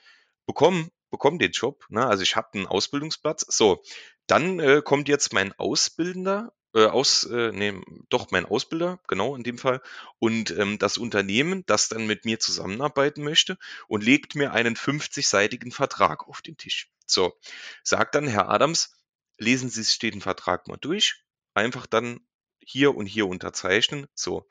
bekomme 0.45 0.89
bekomme 1.13 1.37
den 1.37 1.51
Job, 1.51 1.85
ne? 1.89 2.07
also 2.07 2.23
ich 2.23 2.35
habe 2.35 2.55
einen 2.55 2.65
Ausbildungsplatz. 2.65 3.45
So, 3.47 3.83
dann 4.25 4.59
äh, 4.59 4.81
kommt 4.83 5.07
jetzt 5.07 5.31
mein 5.31 5.53
Ausbildender, 5.53 6.53
äh, 6.73 6.87
aus, 6.87 7.23
äh, 7.25 7.51
nee, 7.51 7.79
doch 8.09 8.31
mein 8.31 8.45
Ausbilder, 8.45 8.99
genau 9.07 9.35
in 9.35 9.43
dem 9.43 9.59
Fall, 9.59 9.83
und 10.17 10.49
ähm, 10.57 10.79
das 10.79 10.97
Unternehmen, 10.97 11.67
das 11.67 11.87
dann 11.87 12.07
mit 12.07 12.25
mir 12.25 12.39
zusammenarbeiten 12.39 13.23
möchte 13.23 13.59
und 13.87 14.03
legt 14.03 14.33
mir 14.33 14.53
einen 14.53 14.75
50-seitigen 14.75 15.71
Vertrag 15.71 16.27
auf 16.27 16.41
den 16.41 16.57
Tisch. 16.57 16.89
So, 17.05 17.33
sagt 17.83 18.15
dann 18.15 18.27
Herr 18.27 18.49
Adams, 18.49 18.99
lesen 19.37 19.69
Sie 19.69 19.83
sich 19.83 19.99
den 19.99 20.19
Vertrag 20.19 20.67
mal 20.67 20.77
durch, 20.77 21.23
einfach 21.53 21.85
dann 21.85 22.21
hier 22.59 22.95
und 22.95 23.05
hier 23.05 23.27
unterzeichnen. 23.27 24.07
So, 24.15 24.47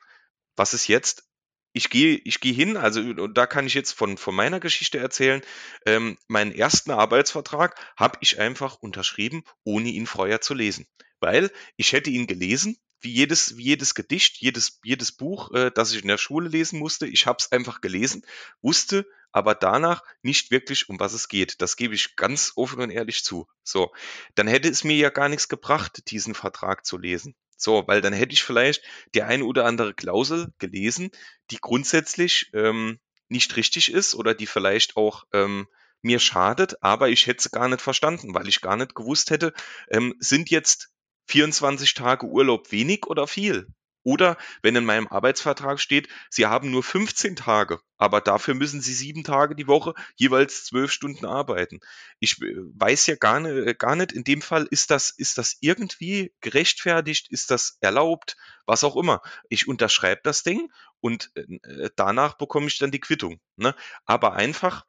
was 0.55 0.73
ist 0.73 0.87
jetzt? 0.87 1.27
Ich 1.73 1.89
gehe 1.89 2.21
ich 2.23 2.39
gehe 2.39 2.53
hin, 2.53 2.77
also 2.77 3.01
und 3.01 3.35
da 3.37 3.47
kann 3.47 3.67
ich 3.67 3.73
jetzt 3.73 3.93
von 3.93 4.17
von 4.17 4.35
meiner 4.35 4.59
Geschichte 4.59 4.99
erzählen. 4.99 5.41
Ähm, 5.85 6.17
meinen 6.27 6.53
ersten 6.53 6.91
Arbeitsvertrag 6.91 7.75
habe 7.97 8.17
ich 8.21 8.39
einfach 8.39 8.75
unterschrieben, 8.75 9.43
ohne 9.63 9.89
ihn 9.89 10.07
vorher 10.07 10.41
zu 10.41 10.53
lesen, 10.53 10.87
weil 11.19 11.51
ich 11.75 11.93
hätte 11.93 12.09
ihn 12.11 12.27
gelesen, 12.27 12.77
wie 13.01 13.11
jedes 13.11 13.57
wie 13.57 13.63
jedes 13.63 13.95
Gedicht, 13.95 14.37
jedes 14.37 14.79
jedes 14.83 15.11
Buch, 15.11 15.51
äh, 15.53 15.71
das 15.73 15.93
ich 15.93 16.01
in 16.01 16.07
der 16.07 16.17
Schule 16.17 16.47
lesen 16.49 16.79
musste. 16.79 17.07
Ich 17.07 17.25
habe 17.25 17.37
es 17.39 17.51
einfach 17.51 17.81
gelesen, 17.81 18.23
wusste 18.61 19.05
aber 19.33 19.55
danach 19.55 20.03
nicht 20.21 20.51
wirklich, 20.51 20.89
um 20.89 20.99
was 20.99 21.13
es 21.13 21.27
geht. 21.27 21.61
Das 21.61 21.75
gebe 21.75 21.95
ich 21.95 22.15
ganz 22.15 22.53
offen 22.55 22.81
und 22.81 22.91
ehrlich 22.91 23.23
zu. 23.23 23.47
So, 23.63 23.91
dann 24.35 24.47
hätte 24.47 24.69
es 24.69 24.83
mir 24.83 24.95
ja 24.95 25.09
gar 25.09 25.27
nichts 25.27 25.49
gebracht, 25.49 26.11
diesen 26.11 26.35
Vertrag 26.35 26.85
zu 26.85 26.97
lesen. 26.99 27.35
So, 27.57 27.83
weil 27.87 28.01
dann 28.01 28.13
hätte 28.13 28.33
ich 28.33 28.43
vielleicht 28.43 28.83
die 29.15 29.23
eine 29.23 29.45
oder 29.45 29.65
andere 29.65 29.93
Klausel 29.93 30.53
gelesen, 30.59 31.11
die 31.51 31.57
grundsätzlich 31.57 32.49
ähm, 32.53 32.99
nicht 33.29 33.55
richtig 33.55 33.91
ist 33.91 34.15
oder 34.15 34.33
die 34.33 34.47
vielleicht 34.47 34.97
auch 34.97 35.23
ähm, 35.33 35.67
mir 36.01 36.19
schadet, 36.19 36.81
aber 36.83 37.09
ich 37.09 37.27
hätte 37.27 37.43
sie 37.43 37.49
gar 37.49 37.67
nicht 37.69 37.81
verstanden, 37.81 38.33
weil 38.35 38.47
ich 38.47 38.61
gar 38.61 38.75
nicht 38.75 38.93
gewusst 38.95 39.31
hätte, 39.31 39.53
ähm, 39.89 40.13
sind 40.19 40.49
jetzt 40.49 40.89
24 41.27 41.93
Tage 41.93 42.25
Urlaub 42.27 42.71
wenig 42.71 43.07
oder 43.07 43.27
viel? 43.27 43.67
Oder 44.03 44.37
wenn 44.61 44.75
in 44.75 44.85
meinem 44.85 45.07
Arbeitsvertrag 45.07 45.79
steht, 45.79 46.09
Sie 46.29 46.45
haben 46.45 46.71
nur 46.71 46.83
15 46.83 47.37
Tage, 47.37 47.79
aber 47.97 48.19
dafür 48.19 48.53
müssen 48.53 48.81
Sie 48.81 48.93
sieben 48.93 49.23
Tage 49.23 49.55
die 49.55 49.67
Woche 49.67 49.93
jeweils 50.15 50.65
zwölf 50.65 50.91
Stunden 50.91 51.25
arbeiten. 51.25 51.79
Ich 52.19 52.41
äh, 52.41 52.53
weiß 52.55 53.07
ja 53.07 53.15
gar 53.15 53.39
nicht, 53.39 53.67
äh, 53.67 53.73
gar 53.73 53.95
nicht, 53.95 54.11
in 54.11 54.25
dem 54.25 54.41
Fall 54.41 54.67
ist 54.69 54.91
das, 54.91 55.09
ist 55.09 55.37
das 55.37 55.57
irgendwie 55.61 56.33
gerechtfertigt, 56.41 57.31
ist 57.31 57.49
das 57.49 57.77
erlaubt, 57.79 58.35
was 58.65 58.83
auch 58.83 58.97
immer. 58.97 59.21
Ich 59.49 59.67
unterschreibe 59.67 60.21
das 60.23 60.43
Ding 60.43 60.69
und 60.99 61.31
äh, 61.35 61.89
danach 61.95 62.33
bekomme 62.33 62.67
ich 62.67 62.77
dann 62.77 62.91
die 62.91 62.99
Quittung. 62.99 63.39
Ne? 63.55 63.73
Aber 64.05 64.33
einfach, 64.33 64.85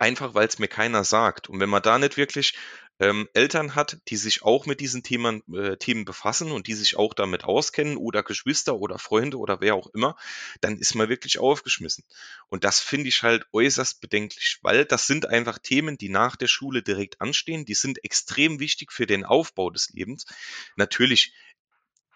einfach 0.00 0.32
weil 0.32 0.48
es 0.48 0.58
mir 0.58 0.68
keiner 0.68 1.04
sagt. 1.04 1.50
Und 1.50 1.60
wenn 1.60 1.68
man 1.68 1.82
da 1.82 1.98
nicht 1.98 2.16
wirklich 2.16 2.56
ähm, 3.00 3.28
Eltern 3.32 3.74
hat, 3.74 3.98
die 4.08 4.16
sich 4.16 4.42
auch 4.42 4.66
mit 4.66 4.80
diesen 4.80 5.02
Themen, 5.02 5.42
äh, 5.54 5.76
Themen 5.76 6.04
befassen 6.04 6.50
und 6.50 6.66
die 6.66 6.74
sich 6.74 6.96
auch 6.96 7.14
damit 7.14 7.44
auskennen 7.44 7.96
oder 7.96 8.22
Geschwister 8.22 8.76
oder 8.76 8.98
Freunde 8.98 9.38
oder 9.38 9.60
wer 9.60 9.74
auch 9.74 9.88
immer, 9.94 10.16
dann 10.60 10.78
ist 10.78 10.94
man 10.94 11.08
wirklich 11.08 11.38
aufgeschmissen. 11.38 12.04
Und 12.48 12.64
das 12.64 12.80
finde 12.80 13.08
ich 13.08 13.22
halt 13.22 13.46
äußerst 13.52 14.00
bedenklich, 14.00 14.58
weil 14.62 14.84
das 14.84 15.06
sind 15.06 15.26
einfach 15.26 15.58
Themen, 15.58 15.98
die 15.98 16.08
nach 16.08 16.36
der 16.36 16.48
Schule 16.48 16.82
direkt 16.82 17.20
anstehen, 17.20 17.64
die 17.64 17.74
sind 17.74 18.04
extrem 18.04 18.60
wichtig 18.60 18.92
für 18.92 19.06
den 19.06 19.24
Aufbau 19.24 19.70
des 19.70 19.90
Lebens. 19.90 20.26
Natürlich 20.76 21.32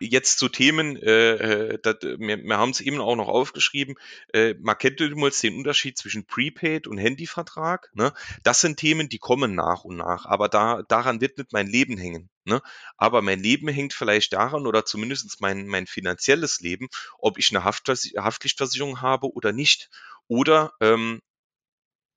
jetzt 0.02 0.38
zu 0.38 0.48
Themen, 0.48 0.96
äh, 0.96 1.72
äh 1.74 1.78
dat, 1.82 2.02
wir, 2.02 2.18
wir 2.42 2.58
haben 2.58 2.70
es 2.70 2.80
eben 2.80 3.00
auch 3.00 3.16
noch 3.16 3.28
aufgeschrieben, 3.28 3.96
äh, 4.32 4.54
man 4.60 4.78
kennt 4.78 5.00
damals 5.00 5.40
den 5.40 5.56
Unterschied 5.56 5.96
zwischen 5.98 6.26
Prepaid 6.26 6.86
und 6.86 6.98
Handyvertrag. 6.98 7.90
Ne? 7.94 8.12
Das 8.42 8.60
sind 8.60 8.78
Themen, 8.78 9.08
die 9.08 9.18
kommen 9.18 9.54
nach 9.54 9.84
und 9.84 9.96
nach, 9.96 10.26
aber 10.26 10.48
da, 10.48 10.82
daran 10.82 11.20
wird 11.20 11.38
nicht 11.38 11.52
mein 11.52 11.66
Leben 11.66 11.96
hängen. 11.96 12.28
Ne? 12.44 12.60
Aber 12.96 13.22
mein 13.22 13.40
Leben 13.40 13.68
hängt 13.68 13.92
vielleicht 13.92 14.32
daran 14.32 14.66
oder 14.66 14.84
zumindest 14.84 15.40
mein, 15.40 15.66
mein 15.66 15.86
finanzielles 15.86 16.60
Leben, 16.60 16.88
ob 17.18 17.38
ich 17.38 17.50
eine 17.50 17.64
Haftpflichtversicherung 17.64 19.00
habe 19.00 19.32
oder 19.32 19.52
nicht. 19.52 19.90
Oder 20.28 20.72
ähm, 20.80 21.20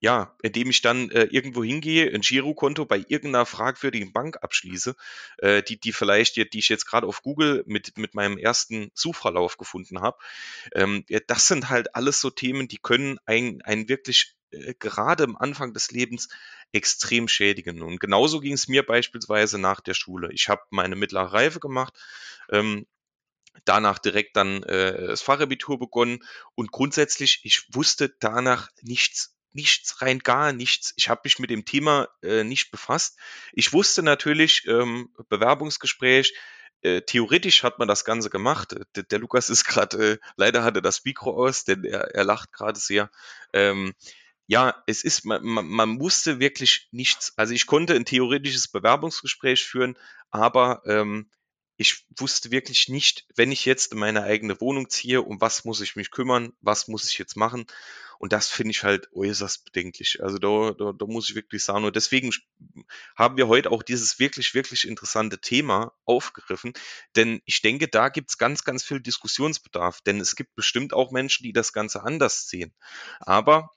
ja, 0.06 0.36
indem 0.44 0.70
ich 0.70 0.84
dann 0.84 1.10
äh, 1.10 1.24
irgendwo 1.32 1.64
hingehe, 1.64 2.14
ein 2.14 2.22
Girokonto 2.22 2.86
bei 2.86 2.98
irgendeiner 2.98 3.48
fragwürdigen 3.48 4.14
Bank 4.14 4.38
abschließe, 4.44 4.96
äh, 5.40 5.64
die, 5.64 5.80
die 5.80 5.94
vielleicht, 5.94 6.36
die 6.36 6.60
ich 6.60 6.70
jetzt 6.70 6.86
gerade 6.86 7.08
auf 7.08 7.24
Google 7.24 7.64
mit, 7.66 7.98
mit 7.98 8.14
meinem 8.14 8.38
ersten 8.38 8.92
Suchverlauf 8.94 9.58
gefunden 9.58 10.02
habe. 10.02 10.20
Ähm, 10.76 11.06
das 11.26 11.48
sind 11.48 11.72
halt 11.72 11.96
alles 11.96 12.22
so 12.22 12.30
Themen, 12.30 12.68
die 12.68 12.78
können 12.78 13.18
einen, 13.26 13.64
einen 13.64 13.90
wirklich 13.90 14.36
äh, 14.52 14.76
gerade 14.78 15.24
am 15.24 15.38
Anfang 15.38 15.74
des 15.74 15.90
Lebens 15.90 16.30
extrem 16.72 17.28
schädigen. 17.28 17.82
Und 17.82 18.00
genauso 18.00 18.42
ging 18.42 18.54
es 18.54 18.68
mir 18.68 18.86
beispielsweise 18.86 19.58
nach 19.58 19.82
der 19.82 19.96
Schule. 19.96 20.32
Ich 20.34 20.50
habe 20.50 20.62
meine 20.70 20.96
mittlere 20.96 21.34
Reife 21.34 21.60
gemacht, 21.60 21.98
ähm, 22.52 22.86
danach 23.64 23.98
direkt 23.98 24.36
dann 24.36 24.62
äh, 24.62 25.08
das 25.08 25.24
Fachabitur 25.24 25.80
begonnen 25.80 26.20
und 26.54 26.72
grundsätzlich, 26.72 27.40
ich 27.42 27.74
wusste 27.74 28.14
danach 28.20 28.70
nichts 28.84 29.35
nichts, 29.56 30.02
rein 30.02 30.20
gar 30.20 30.54
nichts. 30.54 30.94
Ich 30.98 31.10
habe 31.10 31.22
mich 31.24 31.40
mit 31.40 31.50
dem 31.50 31.66
Thema 31.66 32.10
äh, 32.22 32.44
nicht 32.44 32.72
befasst. 32.72 33.18
Ich 33.54 33.74
wusste 33.74 34.04
natürlich, 34.04 34.68
ähm, 34.68 35.10
Bewerbungsgespräch, 35.30 36.34
äh, 36.82 37.02
theoretisch 37.02 37.64
hat 37.64 37.80
man 37.80 37.88
das 37.88 38.06
Ganze 38.06 38.30
gemacht. 38.30 38.76
Der, 38.96 39.04
der 39.04 39.20
Lukas 39.20 39.50
ist 39.50 39.64
gerade, 39.66 40.12
äh, 40.14 40.18
leider 40.36 40.64
hatte 40.64 40.82
das 40.82 41.04
Mikro 41.04 41.32
aus, 41.32 41.64
denn 41.64 41.84
er, 41.84 42.14
er 42.14 42.24
lacht 42.24 42.52
gerade 42.52 42.80
sehr. 42.80 43.10
Ähm, 43.54 43.96
ja, 44.48 44.84
es 44.86 45.04
ist, 45.04 45.26
man, 45.26 45.44
man, 45.44 45.66
man 45.66 46.00
wusste 46.00 46.40
wirklich 46.40 46.88
nichts. 46.92 47.34
Also 47.38 47.54
ich 47.54 47.66
konnte 47.66 47.96
ein 47.96 48.06
theoretisches 48.06 48.68
Bewerbungsgespräch 48.68 49.66
führen, 49.66 49.98
aber 50.30 50.84
ähm, 50.86 51.30
ich 51.78 52.06
wusste 52.18 52.52
wirklich 52.52 52.88
nicht, 52.88 53.26
wenn 53.36 53.52
ich 53.52 53.66
jetzt 53.66 53.92
in 53.92 54.00
meine 54.00 54.24
eigene 54.24 54.60
Wohnung 54.62 54.90
ziehe, 54.90 55.22
um 55.22 55.42
was 55.42 55.66
muss 55.66 55.82
ich 55.82 55.96
mich 55.96 56.12
kümmern, 56.12 56.54
was 56.62 56.88
muss 56.88 57.10
ich 57.10 57.18
jetzt 57.18 57.36
machen. 57.36 57.66
Und 58.18 58.32
das 58.32 58.48
finde 58.48 58.72
ich 58.72 58.84
halt 58.84 59.10
äußerst 59.14 59.66
bedenklich. 59.66 60.24
Also 60.24 60.38
da, 60.38 60.72
da, 60.72 60.94
da 60.94 61.06
muss 61.06 61.30
ich 61.30 61.36
wirklich 61.36 61.64
sagen. 61.64 61.84
Und 61.84 61.98
deswegen 61.98 62.32
haben 63.16 63.36
wir 63.36 63.50
heute 63.50 63.72
auch 63.72 63.84
dieses 63.84 64.20
wirklich, 64.20 64.54
wirklich 64.54 64.88
interessante 64.88 65.40
Thema 65.40 65.94
aufgegriffen. 66.06 66.74
Denn 67.18 67.42
ich 67.46 67.62
denke, 67.62 67.90
da 67.90 68.08
gibt 68.08 68.30
es 68.30 68.38
ganz, 68.38 68.64
ganz 68.64 68.84
viel 68.84 69.02
Diskussionsbedarf. 69.02 70.00
Denn 70.02 70.22
es 70.22 70.38
gibt 70.38 70.56
bestimmt 70.56 70.94
auch 70.94 71.12
Menschen, 71.12 71.44
die 71.44 71.54
das 71.54 71.74
Ganze 71.74 72.04
anders 72.04 72.48
sehen. 72.48 72.74
Aber 73.20 73.72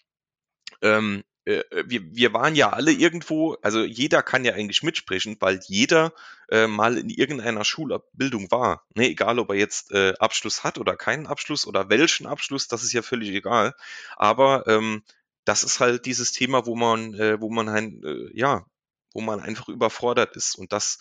ähm, 0.82 1.24
äh, 1.48 1.84
wir, 1.86 2.02
wir 2.14 2.32
waren 2.32 2.54
ja 2.54 2.70
alle 2.70 2.92
irgendwo, 2.92 3.56
also 3.62 3.82
jeder 3.82 4.22
kann 4.22 4.44
ja 4.44 4.52
eigentlich 4.52 4.82
mitsprechen, 4.82 5.36
weil 5.40 5.60
jeder 5.66 6.12
äh, 6.50 6.66
mal 6.66 6.98
in 6.98 7.08
irgendeiner 7.08 7.64
Schulbildung 7.64 8.50
war. 8.50 8.86
Ne, 8.94 9.08
egal, 9.08 9.38
ob 9.38 9.50
er 9.50 9.56
jetzt 9.56 9.90
äh, 9.92 10.14
Abschluss 10.18 10.64
hat 10.64 10.78
oder 10.78 10.96
keinen 10.96 11.26
Abschluss 11.26 11.66
oder 11.66 11.88
welchen 11.88 12.26
Abschluss, 12.26 12.68
das 12.68 12.82
ist 12.82 12.92
ja 12.92 13.02
völlig 13.02 13.30
egal. 13.30 13.74
Aber 14.16 14.66
ähm, 14.66 15.02
das 15.44 15.64
ist 15.64 15.80
halt 15.80 16.04
dieses 16.06 16.32
Thema, 16.32 16.66
wo 16.66 16.76
man, 16.76 17.14
äh, 17.14 17.40
wo 17.40 17.50
man 17.50 17.68
ein, 17.68 18.02
äh, 18.04 18.30
ja, 18.38 18.66
wo 19.12 19.22
man 19.22 19.40
einfach 19.40 19.68
überfordert 19.68 20.36
ist. 20.36 20.54
Und 20.56 20.72
das, 20.72 20.98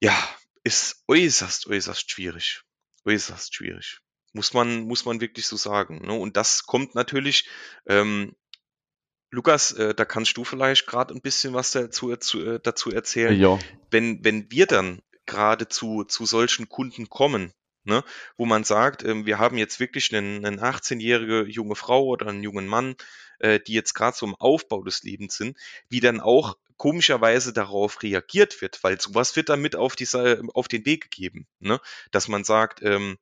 ja, 0.00 0.16
ist 0.62 1.02
äußerst, 1.08 1.66
äußerst 1.66 2.10
schwierig. 2.10 2.62
Äußerst 3.04 3.54
schwierig. 3.54 4.00
muss 4.32 4.52
man, 4.52 4.82
muss 4.82 5.04
man 5.04 5.20
wirklich 5.20 5.46
so 5.46 5.56
sagen. 5.56 6.06
Ne? 6.06 6.12
Und 6.12 6.36
das 6.36 6.64
kommt 6.64 6.94
natürlich, 6.94 7.48
ähm, 7.86 8.36
Lukas, 9.30 9.72
äh, 9.72 9.94
da 9.94 10.04
kannst 10.04 10.36
du 10.36 10.44
vielleicht 10.44 10.86
gerade 10.86 11.14
ein 11.14 11.20
bisschen 11.20 11.54
was 11.54 11.72
dazu, 11.72 12.10
dazu, 12.10 12.40
äh, 12.44 12.60
dazu 12.62 12.90
erzählen. 12.90 13.38
Ja, 13.38 13.58
Wenn, 13.90 14.24
wenn 14.24 14.50
wir 14.50 14.66
dann 14.66 15.00
gerade 15.26 15.68
zu, 15.68 16.04
zu 16.04 16.24
solchen 16.24 16.68
Kunden 16.68 17.08
kommen, 17.08 17.52
ne, 17.84 18.04
wo 18.36 18.46
man 18.46 18.64
sagt, 18.64 19.04
ähm, 19.04 19.26
wir 19.26 19.38
haben 19.38 19.58
jetzt 19.58 19.80
wirklich 19.80 20.14
einen, 20.14 20.44
einen 20.44 20.60
18-jährige 20.60 21.44
junge 21.44 21.74
Frau 21.74 22.04
oder 22.04 22.28
einen 22.28 22.42
jungen 22.42 22.66
Mann, 22.66 22.96
äh, 23.38 23.60
die 23.60 23.74
jetzt 23.74 23.94
gerade 23.94 24.16
so 24.16 24.26
im 24.26 24.34
Aufbau 24.34 24.82
des 24.82 25.02
Lebens 25.02 25.36
sind, 25.36 25.56
wie 25.88 26.00
dann 26.00 26.20
auch 26.20 26.56
komischerweise 26.76 27.52
darauf 27.52 28.02
reagiert 28.02 28.62
wird, 28.62 28.82
weil 28.82 29.00
sowas 29.00 29.36
wird 29.36 29.48
dann 29.48 29.60
mit 29.60 29.76
auf, 29.76 29.96
dieser, 29.96 30.38
auf 30.54 30.68
den 30.68 30.86
Weg 30.86 31.10
gegeben, 31.10 31.46
ne? 31.58 31.80
dass 32.12 32.28
man 32.28 32.44
sagt, 32.44 32.82
ähm, 32.82 33.18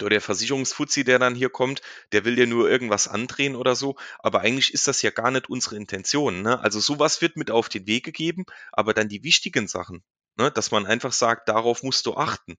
der 0.00 0.20
Versicherungsfuzzi, 0.20 1.04
der 1.04 1.18
dann 1.18 1.34
hier 1.34 1.50
kommt, 1.50 1.82
der 2.12 2.24
will 2.24 2.36
dir 2.36 2.46
nur 2.46 2.70
irgendwas 2.70 3.08
andrehen 3.08 3.56
oder 3.56 3.74
so, 3.74 3.96
aber 4.18 4.40
eigentlich 4.40 4.74
ist 4.74 4.88
das 4.88 5.02
ja 5.02 5.10
gar 5.10 5.30
nicht 5.30 5.48
unsere 5.48 5.76
Intention. 5.76 6.42
Ne? 6.42 6.60
Also 6.60 6.80
sowas 6.80 7.22
wird 7.22 7.36
mit 7.36 7.50
auf 7.50 7.68
den 7.68 7.86
Weg 7.86 8.04
gegeben, 8.04 8.44
aber 8.72 8.94
dann 8.94 9.08
die 9.08 9.22
wichtigen 9.22 9.68
Sachen, 9.68 10.02
ne? 10.36 10.50
dass 10.50 10.70
man 10.70 10.86
einfach 10.86 11.12
sagt, 11.12 11.48
darauf 11.48 11.82
musst 11.82 12.06
du 12.06 12.14
achten. 12.14 12.56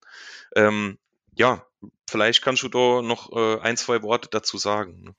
Ähm, 0.55 0.98
ja, 1.36 1.65
vielleicht 2.10 2.41
kannst 2.41 2.63
du 2.63 2.69
da 2.69 3.01
noch 3.01 3.31
äh, 3.31 3.60
ein, 3.62 3.77
zwei 3.77 4.01
Worte 4.01 4.29
dazu 4.31 4.57
sagen. 4.57 5.03
Ne? 5.03 5.15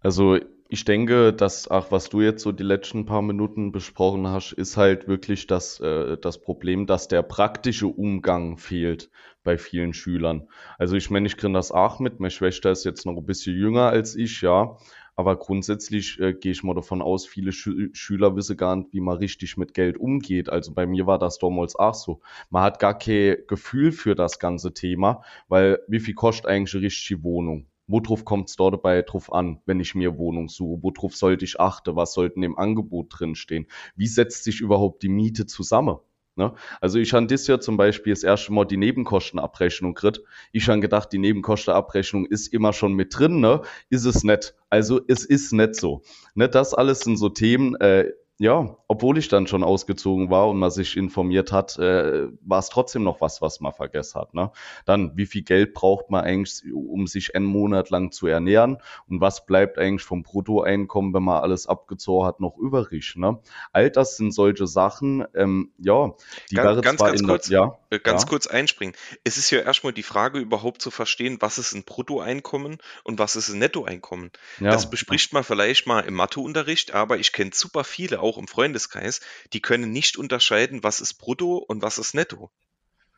Also 0.00 0.38
ich 0.72 0.84
denke, 0.84 1.32
dass 1.32 1.66
auch 1.68 1.90
was 1.90 2.10
du 2.10 2.20
jetzt 2.20 2.42
so 2.42 2.52
die 2.52 2.62
letzten 2.62 3.04
paar 3.04 3.22
Minuten 3.22 3.72
besprochen 3.72 4.28
hast, 4.28 4.52
ist 4.52 4.76
halt 4.76 5.08
wirklich 5.08 5.46
das, 5.48 5.80
äh, 5.80 6.16
das 6.16 6.40
Problem, 6.40 6.86
dass 6.86 7.08
der 7.08 7.22
praktische 7.22 7.88
Umgang 7.88 8.56
fehlt 8.56 9.10
bei 9.42 9.58
vielen 9.58 9.92
Schülern. 9.92 10.48
Also 10.78 10.94
ich 10.96 11.10
meine, 11.10 11.26
ich 11.26 11.36
kriege 11.36 11.52
das 11.52 11.72
auch 11.72 11.98
mit. 11.98 12.20
Meine 12.20 12.30
Schwester 12.30 12.70
ist 12.70 12.84
jetzt 12.84 13.04
noch 13.04 13.16
ein 13.16 13.26
bisschen 13.26 13.56
jünger 13.56 13.88
als 13.88 14.14
ich, 14.14 14.42
ja. 14.42 14.76
Aber 15.16 15.36
grundsätzlich 15.36 16.20
äh, 16.20 16.34
gehe 16.34 16.52
ich 16.52 16.62
mal 16.62 16.74
davon 16.74 17.02
aus, 17.02 17.26
viele 17.26 17.50
Schü 17.52 17.90
Schüler 17.92 18.36
wissen 18.36 18.56
gar 18.56 18.76
nicht, 18.76 18.92
wie 18.92 19.00
man 19.00 19.18
richtig 19.18 19.56
mit 19.56 19.74
Geld 19.74 19.98
umgeht. 19.98 20.48
Also 20.50 20.72
bei 20.72 20.86
mir 20.86 21.06
war 21.06 21.18
das 21.18 21.38
damals 21.38 21.74
auch 21.76 21.94
so. 21.94 22.20
Man 22.48 22.62
hat 22.62 22.78
gar 22.78 22.96
kein 22.96 23.38
Gefühl 23.48 23.92
für 23.92 24.14
das 24.14 24.38
ganze 24.38 24.72
Thema, 24.72 25.22
weil 25.48 25.80
wie 25.88 26.00
viel 26.00 26.14
kostet 26.14 26.46
eigentlich 26.46 26.74
eine 26.74 26.84
richtige 26.84 27.22
Wohnung? 27.24 27.69
Worauf 27.90 28.24
kommt 28.24 28.48
es 28.48 28.56
dort 28.56 28.74
dabei 28.74 29.02
drauf 29.02 29.32
an, 29.32 29.60
wenn 29.66 29.80
ich 29.80 29.94
mir 29.94 30.16
Wohnung 30.16 30.48
suche? 30.48 30.82
Worauf 30.82 31.16
sollte 31.16 31.44
ich 31.44 31.58
achten? 31.58 31.96
Was 31.96 32.14
sollte 32.14 32.36
in 32.36 32.42
dem 32.42 32.56
Angebot 32.56 33.08
drinstehen? 33.10 33.66
Wie 33.96 34.06
setzt 34.06 34.44
sich 34.44 34.60
überhaupt 34.60 35.02
die 35.02 35.08
Miete 35.08 35.46
zusammen? 35.46 35.98
Ne? 36.36 36.54
Also 36.80 36.98
ich 36.98 37.12
habe 37.12 37.26
das 37.26 37.46
Jahr 37.48 37.60
zum 37.60 37.76
Beispiel 37.76 38.12
das 38.12 38.22
erste 38.22 38.52
Mal 38.52 38.64
die 38.64 38.76
Nebenkostenabrechnung 38.76 39.94
gekriegt. 39.94 40.22
Ich 40.52 40.68
habe 40.68 40.80
gedacht, 40.80 41.12
die 41.12 41.18
Nebenkostenabrechnung 41.18 42.26
ist 42.26 42.52
immer 42.52 42.72
schon 42.72 42.94
mit 42.94 43.18
drin, 43.18 43.40
ne? 43.40 43.62
Ist 43.88 44.04
es 44.04 44.22
nicht. 44.22 44.54
Also 44.68 45.00
es 45.08 45.24
ist 45.24 45.52
nicht 45.52 45.74
so. 45.74 46.02
Ne? 46.34 46.48
Das 46.48 46.72
alles 46.74 47.00
sind 47.00 47.16
so 47.16 47.28
Themen, 47.28 47.74
äh, 47.74 48.12
ja, 48.40 48.74
obwohl 48.88 49.18
ich 49.18 49.28
dann 49.28 49.46
schon 49.46 49.62
ausgezogen 49.62 50.30
war 50.30 50.48
und 50.48 50.58
man 50.58 50.70
sich 50.70 50.96
informiert 50.96 51.52
hat, 51.52 51.78
äh, 51.78 52.28
war 52.40 52.58
es 52.58 52.70
trotzdem 52.70 53.02
noch 53.02 53.20
was, 53.20 53.42
was 53.42 53.60
man 53.60 53.74
vergessen 53.74 54.18
hat. 54.18 54.32
Ne? 54.32 54.50
Dann, 54.86 55.14
wie 55.14 55.26
viel 55.26 55.42
Geld 55.42 55.74
braucht 55.74 56.08
man 56.08 56.24
eigentlich, 56.24 56.62
um 56.72 57.06
sich 57.06 57.36
einen 57.36 57.44
Monat 57.44 57.90
lang 57.90 58.12
zu 58.12 58.28
ernähren? 58.28 58.78
Und 59.10 59.20
was 59.20 59.44
bleibt 59.44 59.76
eigentlich 59.76 60.04
vom 60.04 60.22
Bruttoeinkommen, 60.22 61.12
wenn 61.12 61.22
man 61.22 61.42
alles 61.42 61.66
abgezogen 61.66 62.26
hat, 62.26 62.40
noch 62.40 62.56
übrig? 62.56 63.12
Ne? 63.14 63.38
All 63.72 63.90
das 63.90 64.16
sind 64.16 64.32
solche 64.32 64.66
Sachen, 64.66 65.26
ähm, 65.34 65.72
ja, 65.76 66.14
die 66.50 66.54
ganz, 66.54 66.80
ganz, 66.80 66.98
ganz 67.02 67.20
in 67.20 67.26
kurz, 67.26 67.48
ja, 67.50 67.78
äh, 67.90 67.98
ganz 67.98 68.22
ja. 68.22 68.28
kurz 68.30 68.46
einspringen. 68.46 68.96
Es 69.22 69.36
ist 69.36 69.50
ja 69.50 69.60
erstmal 69.60 69.92
die 69.92 70.02
Frage 70.02 70.38
überhaupt 70.38 70.80
zu 70.80 70.90
verstehen, 70.90 71.36
was 71.40 71.58
ist 71.58 71.74
ein 71.74 71.84
Bruttoeinkommen 71.84 72.78
und 73.04 73.18
was 73.18 73.36
ist 73.36 73.50
ein 73.50 73.58
Nettoeinkommen. 73.58 74.30
Ja. 74.60 74.70
Das 74.70 74.88
bespricht 74.88 75.34
man 75.34 75.44
vielleicht 75.44 75.86
mal 75.86 76.00
im 76.00 76.14
Matheunterricht, 76.14 76.94
aber 76.94 77.18
ich 77.18 77.32
kenne 77.32 77.50
super 77.52 77.84
viele, 77.84 78.20
auch 78.20 78.29
im 78.38 78.48
Freundeskreis, 78.48 79.20
die 79.52 79.60
können 79.60 79.92
nicht 79.92 80.16
unterscheiden, 80.16 80.82
was 80.82 81.00
ist 81.00 81.14
Brutto 81.14 81.56
und 81.56 81.82
was 81.82 81.98
ist 81.98 82.14
Netto. 82.14 82.50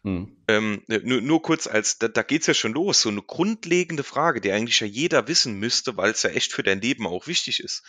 Hm. 0.05 0.37
Ähm, 0.49 0.83
äh, 0.89 0.99
nur, 1.05 1.21
nur, 1.21 1.43
kurz 1.43 1.69
als, 1.69 1.99
da, 1.99 2.09
da 2.09 2.23
geht 2.23 2.41
es 2.41 2.49
ja 2.49 2.55
schon 2.55 2.73
los, 2.73 3.03
so 3.03 3.09
eine 3.09 3.23
grundlegende 3.23 4.03
Frage, 4.03 4.41
die 4.41 4.51
eigentlich 4.51 4.81
ja 4.81 4.87
jeder 4.87 5.29
wissen 5.29 5.59
müsste, 5.61 5.97
weil 5.97 6.11
es 6.11 6.25
ja 6.25 6.31
echt 6.31 6.53
für 6.53 6.65
dein 6.65 6.81
Leben 6.81 7.07
auch 7.07 7.29
wichtig 7.29 7.61
ist. 7.61 7.85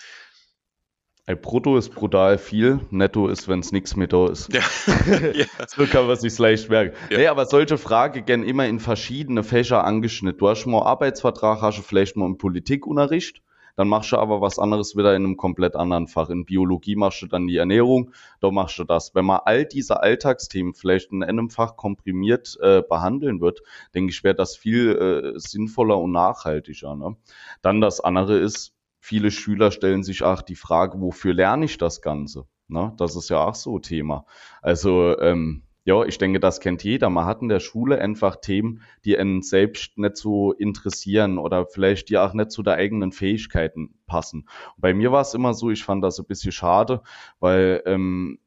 Ein 1.25 1.39
Brutto 1.39 1.77
ist 1.77 1.89
brutal 1.89 2.38
viel, 2.38 2.81
netto 2.91 3.29
ist, 3.29 3.47
wenn 3.47 3.62
es 3.62 3.71
nichts 3.71 3.95
mehr 3.95 4.07
da 4.07 4.29
ist. 4.29 4.53
Ja. 4.53 4.62
ja. 5.33 5.45
So 5.67 5.86
kann 5.88 6.05
man 6.05 6.17
sich 6.17 6.38
leicht 6.38 6.69
merken. 6.69 6.95
Ja. 7.09 7.17
Nee, 7.17 7.27
aber 7.27 7.45
solche 7.45 7.77
Fragen 7.77 8.25
gehen 8.25 8.43
immer 8.43 8.67
in 8.67 8.81
verschiedene 8.81 9.41
Fächer 9.41 9.86
angeschnitten. 9.86 10.38
Du 10.38 10.49
hast 10.49 10.65
mal 10.65 10.79
einen 10.79 10.88
Arbeitsvertrag, 10.88 11.62
hast 11.62 11.77
du 11.77 11.81
vielleicht 11.81 12.17
mal 12.17 12.25
einen 12.25 12.38
Politikunterricht, 12.38 13.41
dann 13.75 13.88
machst 13.88 14.12
du 14.12 14.17
aber 14.17 14.41
was 14.41 14.59
anderes 14.59 14.95
wieder 14.95 15.15
in 15.15 15.23
einem 15.23 15.38
komplett 15.38 15.75
anderen 15.75 16.07
Fach. 16.07 16.29
In 16.29 16.45
Biologie 16.45 16.95
machst 16.95 17.21
du 17.21 17.27
dann 17.27 17.47
die 17.47 17.57
Ernährung, 17.57 18.12
da 18.39 18.51
machst 18.51 18.77
du 18.79 18.83
das. 18.83 19.15
Wenn 19.15 19.25
man 19.25 19.41
all 19.45 19.65
diese 19.65 20.01
Alltagsthemen 20.01 20.73
vielleicht 20.73 21.12
in 21.12 21.23
einem 21.23 21.49
Fach 21.49 21.75
komprimiert 21.75 22.57
äh, 22.62 22.81
behandeln 22.88 23.41
wird, 23.41 23.62
denke 23.93 24.12
ich, 24.12 24.23
wäre 24.23 24.36
das 24.36 24.55
viel 24.55 25.33
äh, 25.36 25.39
sinnvoller 25.39 25.99
und 25.99 26.12
nachhaltiger. 26.12 26.95
Ne? 26.95 27.15
Dann 27.62 27.81
das 27.81 27.99
andere 27.99 28.38
ist, 28.38 28.73
viele 28.99 29.31
Schüler 29.31 29.71
stellen 29.71 30.03
sich 30.03 30.23
auch 30.23 30.41
die 30.41 30.55
Frage, 30.55 31.01
wofür 31.01 31.33
lerne 31.33 31.65
ich 31.65 31.77
das 31.77 32.01
Ganze? 32.01 32.45
Ne? 32.67 32.93
Das 32.97 33.15
ist 33.15 33.29
ja 33.29 33.45
auch 33.45 33.55
so 33.55 33.79
Thema. 33.79 34.25
Also 34.62 35.17
ähm, 35.19 35.63
ja, 35.86 36.04
ich 36.06 36.17
denke, 36.17 36.39
das 36.39 36.62
kennt 36.62 36.84
jeder. 36.84 37.10
Man 37.10 37.26
hat 37.26 37.41
in 37.41 37.50
der 37.50 37.60
Schule 37.60 38.00
einfach 38.00 38.38
Themen, 38.38 38.82
die 39.04 39.17
einen 39.17 39.41
selbst 39.41 39.98
nicht 39.98 40.15
so 40.15 40.54
interessieren 40.54 41.38
oder 41.38 41.65
vielleicht 41.65 42.10
die 42.10 42.17
auch 42.17 42.34
nicht 42.34 42.52
zu 42.52 42.63
der 42.63 42.76
eigenen 42.76 43.12
Fähigkeiten 43.12 43.96
passen. 44.06 44.48
Und 44.76 44.82
bei 44.82 44.93
mir 44.93 45.12
war 45.12 45.22
es 45.22 45.34
immer 45.34 45.54
so, 45.54 45.69
ich 45.69 45.84
fand 45.84 46.04
das 46.04 46.19
ein 46.19 46.26
bisschen 46.26 46.54
schade, 46.54 47.02
weil 47.39 47.84
ähm, 47.86 48.39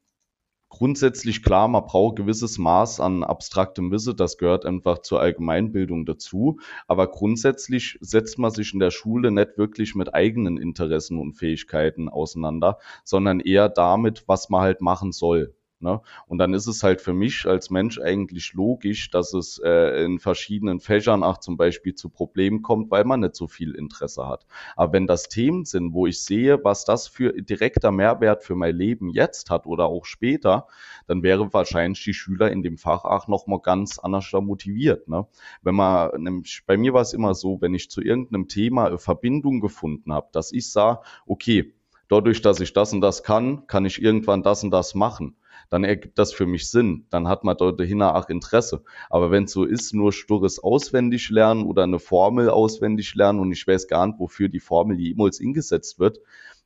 grundsätzlich 0.70 1.42
klar, 1.42 1.68
man 1.68 1.84
braucht 1.84 2.16
gewisses 2.16 2.56
Maß 2.56 3.00
an 3.00 3.22
abstraktem 3.22 3.90
Wissen, 3.90 4.16
das 4.16 4.38
gehört 4.38 4.64
einfach 4.64 5.00
zur 5.00 5.20
Allgemeinbildung 5.20 6.06
dazu. 6.06 6.58
Aber 6.86 7.10
grundsätzlich 7.10 7.98
setzt 8.00 8.38
man 8.38 8.50
sich 8.50 8.72
in 8.72 8.80
der 8.80 8.90
Schule 8.90 9.30
nicht 9.30 9.58
wirklich 9.58 9.94
mit 9.94 10.14
eigenen 10.14 10.56
Interessen 10.56 11.18
und 11.18 11.34
Fähigkeiten 11.34 12.08
auseinander, 12.08 12.78
sondern 13.04 13.40
eher 13.40 13.68
damit, 13.68 14.24
was 14.26 14.48
man 14.48 14.62
halt 14.62 14.80
machen 14.80 15.12
soll. 15.12 15.54
Ne? 15.78 16.00
Und 16.26 16.38
dann 16.38 16.54
ist 16.54 16.66
es 16.66 16.82
halt 16.82 17.02
für 17.02 17.12
mich 17.12 17.44
als 17.44 17.68
Mensch 17.68 18.00
eigentlich 18.00 18.54
logisch, 18.54 19.10
dass 19.10 19.34
es 19.34 19.60
äh, 19.62 20.04
in 20.04 20.18
verschiedenen 20.18 20.80
Fächern 20.80 21.22
auch 21.22 21.36
zum 21.36 21.58
Beispiel 21.58 21.94
zu 21.94 22.08
Problemen 22.08 22.62
kommt, 22.62 22.90
weil 22.90 23.04
man 23.04 23.20
nicht 23.20 23.36
so 23.36 23.46
viel 23.46 23.74
Interesse 23.74 24.26
hat. 24.26 24.46
Aber 24.74 24.94
wenn 24.94 25.06
das 25.06 25.28
Themen 25.28 25.66
sind, 25.66 25.92
wo 25.92 26.06
ich 26.06 26.24
sehe, 26.24 26.64
was 26.64 26.86
das 26.86 27.08
für 27.08 27.34
direkter 27.42 27.90
Mehrwert 27.90 28.42
für 28.42 28.54
mein 28.54 28.74
Leben 28.74 29.10
jetzt 29.10 29.50
hat 29.50 29.66
oder 29.66 29.84
auch 29.84 30.06
später, 30.06 30.66
dann 31.08 31.22
wäre 31.22 31.52
wahrscheinlich 31.52 32.02
die 32.02 32.14
Schüler 32.14 32.50
in 32.50 32.62
dem 32.62 32.78
Fach 32.78 33.04
auch 33.04 33.28
nochmal 33.28 33.60
ganz 33.60 33.98
anders 33.98 34.32
motiviert. 34.32 35.08
Ne? 35.08 35.26
Wenn 35.60 35.74
man, 35.74 36.22
nämlich, 36.22 36.62
bei 36.66 36.78
mir 36.78 36.94
war 36.94 37.02
es 37.02 37.12
immer 37.12 37.34
so, 37.34 37.60
wenn 37.60 37.74
ich 37.74 37.90
zu 37.90 38.00
irgendeinem 38.00 38.48
Thema 38.48 38.86
eine 38.86 38.98
Verbindung 38.98 39.60
gefunden 39.60 40.10
habe, 40.10 40.28
dass 40.32 40.52
ich 40.52 40.70
sah, 40.70 41.02
okay, 41.26 41.74
dadurch, 42.08 42.40
dass 42.40 42.60
ich 42.60 42.72
das 42.72 42.94
und 42.94 43.02
das 43.02 43.22
kann, 43.22 43.66
kann 43.66 43.84
ich 43.84 44.00
irgendwann 44.00 44.42
das 44.42 44.64
und 44.64 44.70
das 44.70 44.94
machen 44.94 45.36
dann 45.68 45.84
ergibt 45.84 46.18
das 46.18 46.32
für 46.32 46.46
mich 46.46 46.70
Sinn. 46.70 47.06
Dann 47.10 47.28
hat 47.28 47.44
man 47.44 47.56
dort 47.56 47.80
dahinter 47.80 48.14
auch 48.14 48.28
Interesse. 48.28 48.84
Aber 49.10 49.30
wenn 49.30 49.44
es 49.44 49.52
so 49.52 49.64
ist, 49.64 49.94
nur 49.94 50.12
stures 50.12 50.58
auswendig 50.58 51.30
lernen 51.30 51.64
oder 51.64 51.82
eine 51.82 51.98
Formel 51.98 52.48
auswendig 52.48 53.14
lernen 53.14 53.40
und 53.40 53.52
ich 53.52 53.66
weiß 53.66 53.88
gar 53.88 54.06
nicht, 54.06 54.18
wofür 54.18 54.48
die 54.48 54.60
Formel 54.60 54.98
jemals 54.98 55.40
eingesetzt 55.40 55.98
wird, 55.98 56.20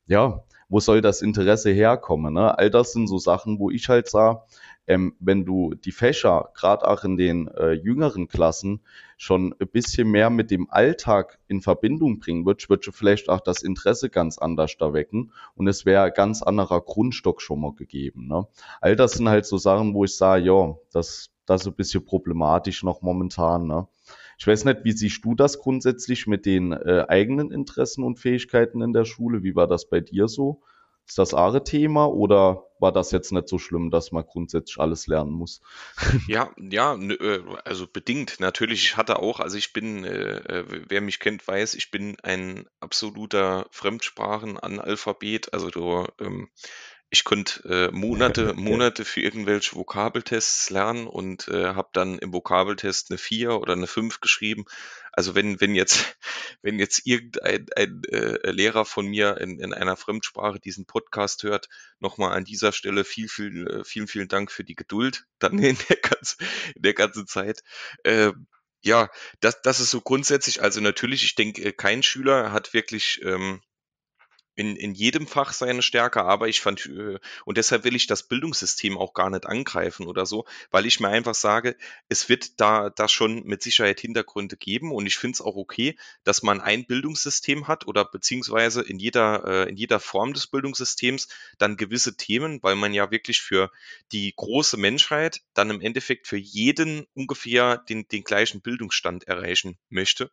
ja, 0.07 0.43
wo 0.71 0.79
soll 0.79 1.01
das 1.01 1.21
Interesse 1.21 1.69
herkommen? 1.69 2.33
Ne? 2.33 2.57
All 2.57 2.69
das 2.69 2.93
sind 2.93 3.07
so 3.07 3.17
Sachen, 3.17 3.59
wo 3.59 3.69
ich 3.69 3.89
halt 3.89 4.07
sah, 4.07 4.45
ähm, 4.87 5.15
wenn 5.19 5.43
du 5.43 5.73
die 5.75 5.91
Fächer, 5.91 6.49
gerade 6.55 6.87
auch 6.87 7.03
in 7.03 7.17
den 7.17 7.49
äh, 7.49 7.73
jüngeren 7.73 8.29
Klassen, 8.29 8.79
schon 9.17 9.53
ein 9.59 9.67
bisschen 9.67 10.09
mehr 10.09 10.29
mit 10.29 10.49
dem 10.49 10.69
Alltag 10.69 11.39
in 11.49 11.61
Verbindung 11.61 12.19
bringen 12.19 12.45
würdest, 12.45 12.69
würdest 12.69 12.87
du 12.87 12.91
vielleicht 12.93 13.27
auch 13.27 13.41
das 13.41 13.63
Interesse 13.63 14.09
ganz 14.09 14.37
anders 14.37 14.77
da 14.79 14.93
wecken 14.93 15.33
und 15.55 15.67
es 15.67 15.85
wäre 15.85 16.09
ganz 16.09 16.41
anderer 16.41 16.79
Grundstock 16.79 17.41
schon 17.41 17.59
mal 17.59 17.73
gegeben. 17.73 18.27
Ne? 18.27 18.47
All 18.79 18.95
das 18.95 19.11
sind 19.11 19.27
halt 19.27 19.45
so 19.45 19.57
Sachen, 19.57 19.93
wo 19.93 20.05
ich 20.05 20.15
sage, 20.15 20.45
ja, 20.45 20.75
das, 20.93 21.31
das 21.45 21.61
ist 21.61 21.67
ein 21.67 21.75
bisschen 21.75 22.05
problematisch 22.05 22.81
noch 22.81 23.01
momentan. 23.01 23.67
Ne? 23.67 23.87
Ich 24.41 24.47
weiß 24.47 24.65
nicht, 24.65 24.79
wie 24.85 24.91
siehst 24.91 25.23
du 25.23 25.35
das 25.35 25.59
grundsätzlich 25.59 26.25
mit 26.25 26.47
den 26.47 26.71
äh, 26.71 27.05
eigenen 27.07 27.51
Interessen 27.51 28.03
und 28.03 28.17
Fähigkeiten 28.17 28.81
in 28.81 28.91
der 28.91 29.05
Schule? 29.05 29.43
Wie 29.43 29.55
war 29.55 29.67
das 29.67 29.87
bei 29.87 29.99
dir 29.99 30.27
so? 30.27 30.63
Ist 31.07 31.19
das 31.19 31.35
ahre 31.35 31.63
Thema 31.63 32.07
oder 32.07 32.63
war 32.79 32.91
das 32.91 33.11
jetzt 33.11 33.31
nicht 33.31 33.47
so 33.47 33.59
schlimm, 33.59 33.91
dass 33.91 34.11
man 34.11 34.25
grundsätzlich 34.25 34.79
alles 34.79 35.05
lernen 35.05 35.33
muss? 35.33 35.61
Ja, 36.27 36.49
ja, 36.57 36.95
äh, 36.95 37.43
also 37.65 37.85
bedingt. 37.85 38.39
Natürlich, 38.39 38.83
ich 38.83 38.97
hatte 38.97 39.19
auch, 39.19 39.39
also 39.39 39.59
ich 39.59 39.73
bin, 39.73 40.05
äh, 40.05 40.37
äh, 40.37 40.85
wer 40.87 41.01
mich 41.01 41.19
kennt, 41.19 41.47
weiß, 41.47 41.75
ich 41.75 41.91
bin 41.91 42.17
ein 42.23 42.65
absoluter 42.79 43.67
Fremdsprachenanalphabet. 43.69 45.53
Also 45.53 45.69
du, 45.69 46.07
ähm, 46.19 46.49
ich 47.11 47.25
konnte 47.25 47.67
äh, 47.69 47.91
Monate, 47.91 48.53
Monate 48.55 49.03
für 49.03 49.19
irgendwelche 49.19 49.75
Vokabeltests 49.75 50.69
lernen 50.69 51.07
und 51.07 51.49
äh, 51.49 51.75
habe 51.75 51.89
dann 51.91 52.17
im 52.17 52.31
Vokabeltest 52.31 53.11
eine 53.11 53.17
4 53.17 53.51
oder 53.59 53.73
eine 53.73 53.85
5 53.85 54.21
geschrieben. 54.21 54.63
Also 55.11 55.35
wenn, 55.35 55.59
wenn 55.59 55.75
jetzt, 55.75 56.17
wenn 56.61 56.79
jetzt 56.79 57.05
irgendein 57.05 57.67
ein, 57.75 58.01
äh, 58.05 58.49
Lehrer 58.49 58.85
von 58.85 59.05
mir 59.05 59.37
in, 59.39 59.59
in 59.59 59.73
einer 59.73 59.97
Fremdsprache 59.97 60.61
diesen 60.61 60.85
Podcast 60.85 61.43
hört, 61.43 61.67
nochmal 61.99 62.31
an 62.31 62.45
dieser 62.45 62.71
Stelle 62.71 63.03
viel, 63.03 63.27
viel, 63.27 63.67
äh, 63.67 63.83
vielen, 63.83 64.07
vielen 64.07 64.29
Dank 64.29 64.49
für 64.49 64.63
die 64.63 64.75
Geduld 64.75 65.25
dann 65.37 65.59
in 65.59 65.77
der 65.89 65.97
ganzen, 65.97 66.37
in 66.75 66.81
der 66.81 66.93
ganzen 66.93 67.27
Zeit. 67.27 67.61
Äh, 68.03 68.31
ja, 68.83 69.09
das, 69.41 69.61
das 69.61 69.81
ist 69.81 69.91
so 69.91 69.99
grundsätzlich, 69.99 70.63
also 70.63 70.79
natürlich, 70.79 71.25
ich 71.25 71.35
denke, 71.35 71.73
kein 71.73 72.03
Schüler 72.03 72.53
hat 72.53 72.73
wirklich 72.73 73.21
ähm, 73.23 73.61
in, 74.55 74.75
in 74.75 74.93
jedem 74.93 75.27
Fach 75.27 75.53
seine 75.53 75.81
Stärke, 75.81 76.23
aber 76.23 76.47
ich 76.47 76.61
fand, 76.61 76.85
äh, 76.87 77.19
und 77.45 77.57
deshalb 77.57 77.83
will 77.83 77.95
ich 77.95 78.07
das 78.07 78.23
Bildungssystem 78.23 78.97
auch 78.97 79.13
gar 79.13 79.29
nicht 79.29 79.45
angreifen 79.45 80.07
oder 80.07 80.25
so, 80.25 80.45
weil 80.71 80.85
ich 80.85 80.99
mir 80.99 81.07
einfach 81.07 81.35
sage, 81.35 81.75
es 82.09 82.27
wird 82.27 82.59
da, 82.59 82.89
da 82.89 83.07
schon 83.07 83.43
mit 83.45 83.63
Sicherheit 83.63 83.99
Hintergründe 83.99 84.57
geben 84.57 84.91
und 84.91 85.05
ich 85.05 85.17
finde 85.17 85.35
es 85.35 85.41
auch 85.41 85.55
okay, 85.55 85.97
dass 86.23 86.43
man 86.43 86.59
ein 86.59 86.85
Bildungssystem 86.85 87.67
hat 87.67 87.87
oder 87.87 88.03
beziehungsweise 88.05 88.81
in 88.81 88.99
jeder, 88.99 89.45
äh, 89.45 89.69
in 89.69 89.77
jeder 89.77 89.99
Form 89.99 90.33
des 90.33 90.47
Bildungssystems 90.47 91.29
dann 91.57 91.77
gewisse 91.77 92.17
Themen, 92.17 92.59
weil 92.61 92.75
man 92.75 92.93
ja 92.93 93.11
wirklich 93.11 93.41
für 93.41 93.71
die 94.11 94.33
große 94.35 94.77
Menschheit 94.77 95.41
dann 95.53 95.69
im 95.69 95.81
Endeffekt 95.81 96.27
für 96.27 96.37
jeden 96.37 97.07
ungefähr 97.13 97.77
den, 97.77 98.07
den 98.07 98.23
gleichen 98.23 98.61
Bildungsstand 98.61 99.27
erreichen 99.27 99.77
möchte. 99.89 100.31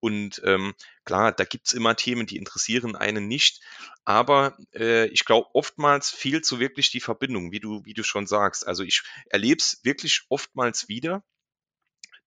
Und 0.00 0.42
ähm, 0.44 0.74
klar, 1.04 1.32
da 1.32 1.44
gibt's 1.44 1.72
immer 1.72 1.96
Themen, 1.96 2.26
die 2.26 2.36
interessieren 2.36 2.96
einen 2.96 3.28
nicht, 3.28 3.60
aber 4.04 4.56
äh, 4.74 5.06
ich 5.06 5.24
glaube, 5.24 5.48
oftmals 5.54 6.10
fehlt 6.10 6.44
so 6.46 6.60
wirklich 6.60 6.90
die 6.90 7.00
Verbindung, 7.00 7.52
wie 7.52 7.60
du, 7.60 7.84
wie 7.84 7.94
du 7.94 8.02
schon 8.02 8.26
sagst. 8.26 8.66
Also 8.66 8.82
ich 8.82 9.02
erlebe 9.26 9.58
es 9.58 9.80
wirklich 9.82 10.22
oftmals 10.28 10.88
wieder, 10.88 11.22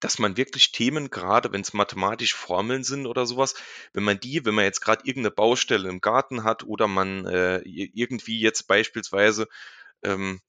dass 0.00 0.18
man 0.18 0.36
wirklich 0.36 0.72
Themen, 0.72 1.10
gerade 1.10 1.52
wenn 1.52 1.60
es 1.60 1.72
mathematische 1.72 2.36
Formeln 2.36 2.84
sind 2.84 3.06
oder 3.06 3.26
sowas, 3.26 3.54
wenn 3.92 4.04
man 4.04 4.20
die, 4.20 4.44
wenn 4.44 4.54
man 4.54 4.64
jetzt 4.64 4.80
gerade 4.80 5.04
irgendeine 5.04 5.32
Baustelle 5.32 5.88
im 5.88 6.00
Garten 6.00 6.44
hat 6.44 6.64
oder 6.64 6.86
man 6.86 7.26
äh, 7.26 7.58
irgendwie 7.64 8.40
jetzt 8.40 8.68
beispielsweise 8.68 9.48
ähm, 10.02 10.40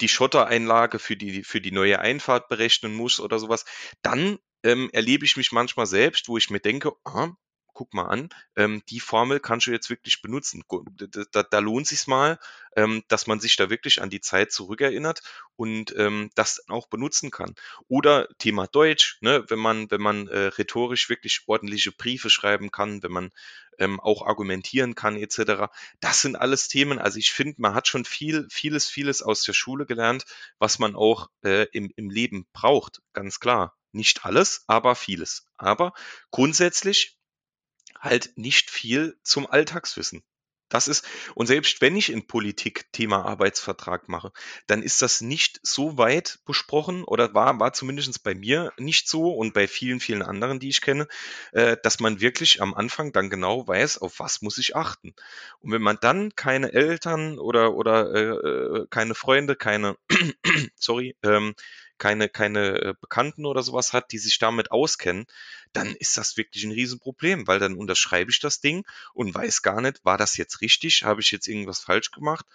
die 0.00 0.08
Schottereinlage 0.08 0.98
für 0.98 1.16
die, 1.16 1.44
für 1.44 1.60
die 1.60 1.72
neue 1.72 2.00
Einfahrt 2.00 2.48
berechnen 2.48 2.92
muss 2.92 3.20
oder 3.20 3.38
sowas, 3.38 3.64
dann 4.02 4.38
ähm, 4.62 4.90
erlebe 4.92 5.24
ich 5.24 5.36
mich 5.36 5.52
manchmal 5.52 5.86
selbst, 5.86 6.28
wo 6.28 6.36
ich 6.36 6.50
mir 6.50 6.60
denke, 6.60 6.92
ah, 7.04 7.32
guck 7.74 7.94
mal 7.94 8.06
an, 8.06 8.28
ähm, 8.56 8.82
die 8.88 9.00
Formel 9.00 9.40
kannst 9.40 9.66
du 9.66 9.70
jetzt 9.70 9.90
wirklich 9.90 10.22
benutzen. 10.22 10.62
Da, 10.92 11.24
da, 11.30 11.42
da 11.42 11.58
lohnt 11.58 11.86
sich's 11.86 12.06
mal, 12.06 12.38
ähm, 12.76 13.02
dass 13.08 13.26
man 13.26 13.40
sich 13.40 13.56
da 13.56 13.70
wirklich 13.70 14.02
an 14.02 14.10
die 14.10 14.20
Zeit 14.20 14.52
zurückerinnert 14.52 15.22
und 15.56 15.94
ähm, 15.96 16.30
das 16.34 16.68
auch 16.68 16.86
benutzen 16.86 17.30
kann. 17.30 17.54
Oder 17.88 18.28
Thema 18.38 18.66
Deutsch, 18.66 19.18
ne, 19.20 19.44
wenn 19.48 19.58
man, 19.58 19.90
wenn 19.90 20.00
man 20.00 20.28
äh, 20.28 20.46
rhetorisch 20.46 21.08
wirklich 21.08 21.42
ordentliche 21.46 21.92
Briefe 21.92 22.30
schreiben 22.30 22.70
kann, 22.70 23.02
wenn 23.02 23.12
man 23.12 23.30
ähm, 23.78 24.00
auch 24.00 24.26
argumentieren 24.26 24.94
kann, 24.94 25.16
etc. 25.16 25.72
Das 26.00 26.20
sind 26.20 26.36
alles 26.36 26.68
Themen. 26.68 26.98
Also 26.98 27.18
ich 27.18 27.32
finde, 27.32 27.54
man 27.58 27.74
hat 27.74 27.88
schon 27.88 28.04
viel, 28.04 28.46
vieles, 28.50 28.88
vieles 28.88 29.22
aus 29.22 29.42
der 29.44 29.54
Schule 29.54 29.86
gelernt, 29.86 30.24
was 30.58 30.78
man 30.78 30.94
auch 30.94 31.28
äh, 31.42 31.66
im, 31.72 31.90
im 31.96 32.10
Leben 32.10 32.46
braucht, 32.52 33.00
ganz 33.12 33.40
klar. 33.40 33.74
Nicht 33.92 34.24
alles, 34.24 34.64
aber 34.66 34.94
vieles. 34.94 35.46
Aber 35.56 35.92
grundsätzlich 36.30 37.18
halt 37.98 38.32
nicht 38.36 38.70
viel 38.70 39.18
zum 39.22 39.46
Alltagswissen. 39.46 40.24
Das 40.72 40.88
ist, 40.88 41.04
und 41.34 41.48
selbst 41.48 41.82
wenn 41.82 41.96
ich 41.96 42.10
in 42.10 42.26
Politik 42.26 42.90
Thema 42.92 43.26
Arbeitsvertrag 43.26 44.08
mache, 44.08 44.32
dann 44.66 44.82
ist 44.82 45.02
das 45.02 45.20
nicht 45.20 45.60
so 45.62 45.98
weit 45.98 46.38
besprochen 46.46 47.04
oder 47.04 47.34
war, 47.34 47.60
war 47.60 47.74
zumindest 47.74 48.22
bei 48.22 48.34
mir 48.34 48.72
nicht 48.78 49.06
so 49.06 49.34
und 49.34 49.52
bei 49.52 49.68
vielen, 49.68 50.00
vielen 50.00 50.22
anderen, 50.22 50.60
die 50.60 50.70
ich 50.70 50.80
kenne, 50.80 51.08
äh, 51.52 51.76
dass 51.82 52.00
man 52.00 52.22
wirklich 52.22 52.62
am 52.62 52.72
Anfang 52.72 53.12
dann 53.12 53.28
genau 53.28 53.68
weiß, 53.68 53.98
auf 53.98 54.18
was 54.18 54.40
muss 54.40 54.56
ich 54.56 54.74
achten. 54.74 55.14
Und 55.60 55.72
wenn 55.72 55.82
man 55.82 55.98
dann 56.00 56.34
keine 56.36 56.72
Eltern 56.72 57.38
oder, 57.38 57.74
oder 57.74 58.14
äh, 58.14 58.80
äh 58.80 58.86
keine 58.88 59.14
Freunde, 59.14 59.56
keine, 59.56 59.96
sorry, 60.76 61.14
ähm, 61.22 61.54
keine, 61.98 62.28
keine 62.28 62.78
äh, 62.80 62.94
Bekannten 63.00 63.46
oder 63.46 63.62
sowas 63.62 63.92
hat, 63.92 64.12
die 64.12 64.18
sich 64.18 64.38
damit 64.38 64.70
auskennen, 64.70 65.26
dann 65.72 65.94
ist 65.94 66.16
das 66.16 66.36
wirklich 66.36 66.64
ein 66.64 66.72
Riesenproblem, 66.72 67.46
weil 67.46 67.58
dann 67.58 67.74
unterschreibe 67.74 68.30
ich 68.30 68.40
das 68.40 68.60
Ding 68.60 68.84
und 69.14 69.34
weiß 69.34 69.62
gar 69.62 69.80
nicht, 69.80 70.04
war 70.04 70.18
das 70.18 70.36
jetzt 70.36 70.60
richtig, 70.60 71.04
habe 71.04 71.20
ich 71.20 71.30
jetzt 71.30 71.48
irgendwas 71.48 71.80
falsch 71.80 72.10
gemacht? 72.10 72.46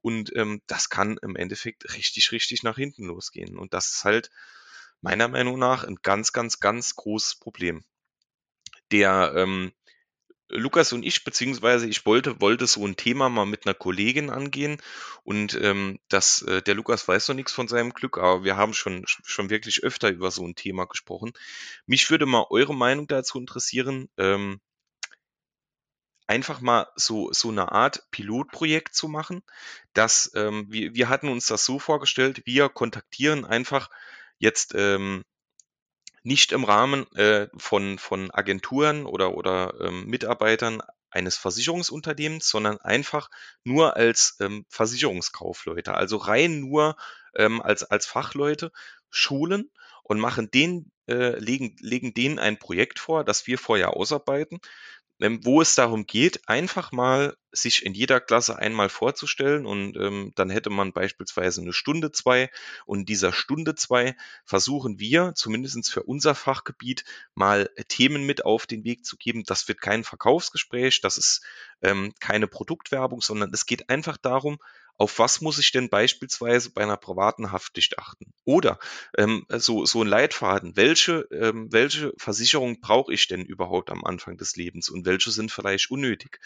Und 0.00 0.34
ähm, 0.36 0.62
das 0.66 0.90
kann 0.90 1.18
im 1.22 1.36
Endeffekt 1.36 1.94
richtig, 1.94 2.32
richtig 2.32 2.62
nach 2.62 2.76
hinten 2.76 3.06
losgehen. 3.06 3.58
Und 3.58 3.74
das 3.74 3.90
ist 3.90 4.04
halt 4.04 4.30
meiner 5.00 5.28
Meinung 5.28 5.58
nach 5.58 5.84
ein 5.84 5.96
ganz, 6.02 6.32
ganz, 6.32 6.60
ganz 6.60 6.94
großes 6.96 7.36
Problem. 7.36 7.84
Der 8.90 9.32
ähm, 9.36 9.72
Lukas 10.48 10.92
und 10.92 11.04
ich, 11.04 11.24
beziehungsweise 11.24 11.88
ich 11.88 12.06
wollte, 12.06 12.40
wollte 12.40 12.66
so 12.66 12.86
ein 12.86 12.96
Thema 12.96 13.28
mal 13.28 13.44
mit 13.44 13.66
einer 13.66 13.74
Kollegin 13.74 14.30
angehen 14.30 14.80
und 15.24 15.54
ähm, 15.60 15.98
das, 16.08 16.42
äh, 16.42 16.62
der 16.62 16.74
Lukas 16.74 17.06
weiß 17.06 17.28
noch 17.28 17.34
nichts 17.34 17.52
von 17.52 17.68
seinem 17.68 17.92
Glück, 17.92 18.18
aber 18.18 18.44
wir 18.44 18.56
haben 18.56 18.72
schon, 18.72 19.04
schon 19.06 19.50
wirklich 19.50 19.82
öfter 19.82 20.08
über 20.10 20.30
so 20.30 20.46
ein 20.46 20.54
Thema 20.54 20.86
gesprochen. 20.86 21.32
Mich 21.86 22.10
würde 22.10 22.26
mal 22.26 22.46
eure 22.50 22.74
Meinung 22.74 23.06
dazu 23.06 23.38
interessieren, 23.38 24.08
ähm, 24.16 24.60
einfach 26.26 26.60
mal 26.60 26.86
so, 26.94 27.32
so 27.32 27.48
eine 27.48 27.72
Art 27.72 28.04
Pilotprojekt 28.10 28.94
zu 28.94 29.08
machen, 29.08 29.42
dass 29.94 30.30
ähm, 30.34 30.66
wir, 30.70 30.94
wir 30.94 31.08
hatten 31.08 31.28
uns 31.28 31.46
das 31.46 31.64
so 31.64 31.78
vorgestellt, 31.78 32.42
wir 32.44 32.68
kontaktieren 32.68 33.44
einfach 33.44 33.90
jetzt 34.38 34.74
ähm, 34.74 35.24
nicht 36.22 36.52
im 36.52 36.64
Rahmen 36.64 37.10
äh, 37.14 37.48
von, 37.56 37.98
von 37.98 38.30
Agenturen 38.30 39.06
oder, 39.06 39.34
oder 39.34 39.74
ähm, 39.80 40.06
Mitarbeitern 40.06 40.82
eines 41.10 41.36
Versicherungsunternehmens, 41.36 42.48
sondern 42.48 42.78
einfach 42.78 43.30
nur 43.64 43.96
als 43.96 44.36
ähm, 44.40 44.66
Versicherungskaufleute, 44.68 45.94
also 45.94 46.16
rein 46.16 46.60
nur 46.60 46.96
ähm, 47.34 47.62
als, 47.62 47.82
als 47.84 48.06
Fachleute 48.06 48.72
schulen 49.10 49.70
und 50.02 50.20
machen 50.20 50.50
den, 50.50 50.90
äh, 51.08 51.38
legen, 51.38 51.76
legen 51.80 52.14
denen 52.14 52.38
ein 52.38 52.58
Projekt 52.58 52.98
vor, 52.98 53.24
das 53.24 53.46
wir 53.46 53.58
vorher 53.58 53.96
ausarbeiten 53.96 54.58
wo 55.20 55.60
es 55.60 55.74
darum 55.74 56.06
geht, 56.06 56.48
einfach 56.48 56.92
mal 56.92 57.36
sich 57.50 57.84
in 57.84 57.94
jeder 57.94 58.20
Klasse 58.20 58.56
einmal 58.58 58.88
vorzustellen 58.88 59.66
und 59.66 59.96
ähm, 59.96 60.32
dann 60.36 60.50
hätte 60.50 60.70
man 60.70 60.92
beispielsweise 60.92 61.60
eine 61.60 61.72
Stunde 61.72 62.12
zwei 62.12 62.50
und 62.86 63.00
in 63.00 63.06
dieser 63.06 63.32
Stunde 63.32 63.74
zwei 63.74 64.16
versuchen 64.44 64.98
wir, 65.00 65.32
zumindestens 65.34 65.90
für 65.90 66.02
unser 66.02 66.34
Fachgebiet, 66.34 67.04
mal 67.34 67.70
Themen 67.88 68.24
mit 68.24 68.44
auf 68.44 68.66
den 68.66 68.84
Weg 68.84 69.04
zu 69.04 69.16
geben. 69.16 69.44
Das 69.44 69.66
wird 69.66 69.80
kein 69.80 70.04
Verkaufsgespräch, 70.04 71.00
das 71.00 71.16
ist 71.16 71.42
ähm, 71.82 72.12
keine 72.20 72.46
Produktwerbung, 72.46 73.20
sondern 73.20 73.50
es 73.52 73.66
geht 73.66 73.88
einfach 73.88 74.18
darum, 74.18 74.58
auf 74.98 75.20
was 75.20 75.40
muss 75.40 75.60
ich 75.60 75.70
denn 75.70 75.88
beispielsweise 75.88 76.70
bei 76.70 76.82
einer 76.82 76.96
privaten 76.96 77.52
Haftpflicht 77.52 78.00
achten? 78.00 78.32
Oder 78.44 78.80
ähm, 79.16 79.46
so, 79.48 79.86
so 79.86 80.02
ein 80.02 80.08
Leitfaden, 80.08 80.76
welche, 80.76 81.28
ähm, 81.30 81.68
welche 81.70 82.12
Versicherung 82.18 82.80
brauche 82.80 83.14
ich 83.14 83.28
denn 83.28 83.44
überhaupt 83.44 83.90
am 83.90 84.04
Anfang 84.04 84.36
des 84.36 84.56
Lebens 84.56 84.88
und 84.88 85.06
welche 85.06 85.30
sind 85.30 85.52
vielleicht 85.52 85.92
unnötig? 85.92 86.40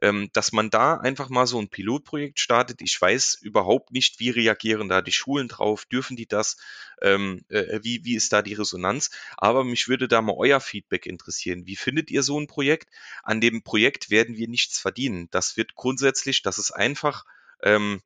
Ähm, 0.00 0.30
dass 0.32 0.52
man 0.52 0.70
da 0.70 0.94
einfach 0.94 1.28
mal 1.28 1.48
so 1.48 1.58
ein 1.58 1.70
Pilotprojekt 1.70 2.38
startet. 2.38 2.82
Ich 2.82 3.00
weiß 3.00 3.40
überhaupt 3.42 3.90
nicht, 3.90 4.20
wie 4.20 4.30
reagieren 4.30 4.88
da 4.88 5.02
die 5.02 5.12
Schulen 5.12 5.48
drauf, 5.48 5.84
dürfen 5.84 6.16
die 6.16 6.28
das, 6.28 6.56
ähm, 7.02 7.44
äh, 7.48 7.80
wie, 7.82 8.04
wie 8.04 8.14
ist 8.14 8.32
da 8.32 8.42
die 8.42 8.54
Resonanz? 8.54 9.10
Aber 9.36 9.64
mich 9.64 9.88
würde 9.88 10.06
da 10.06 10.22
mal 10.22 10.36
euer 10.38 10.60
Feedback 10.60 11.04
interessieren. 11.04 11.66
Wie 11.66 11.76
findet 11.76 12.12
ihr 12.12 12.22
so 12.22 12.38
ein 12.38 12.46
Projekt? 12.46 12.90
An 13.24 13.40
dem 13.40 13.64
Projekt 13.64 14.10
werden 14.10 14.36
wir 14.36 14.46
nichts 14.46 14.78
verdienen. 14.78 15.26
Das 15.32 15.56
wird 15.56 15.74
grundsätzlich, 15.74 16.42
das 16.42 16.58
ist 16.58 16.70
einfach 16.70 17.24
ähm, 17.62 18.00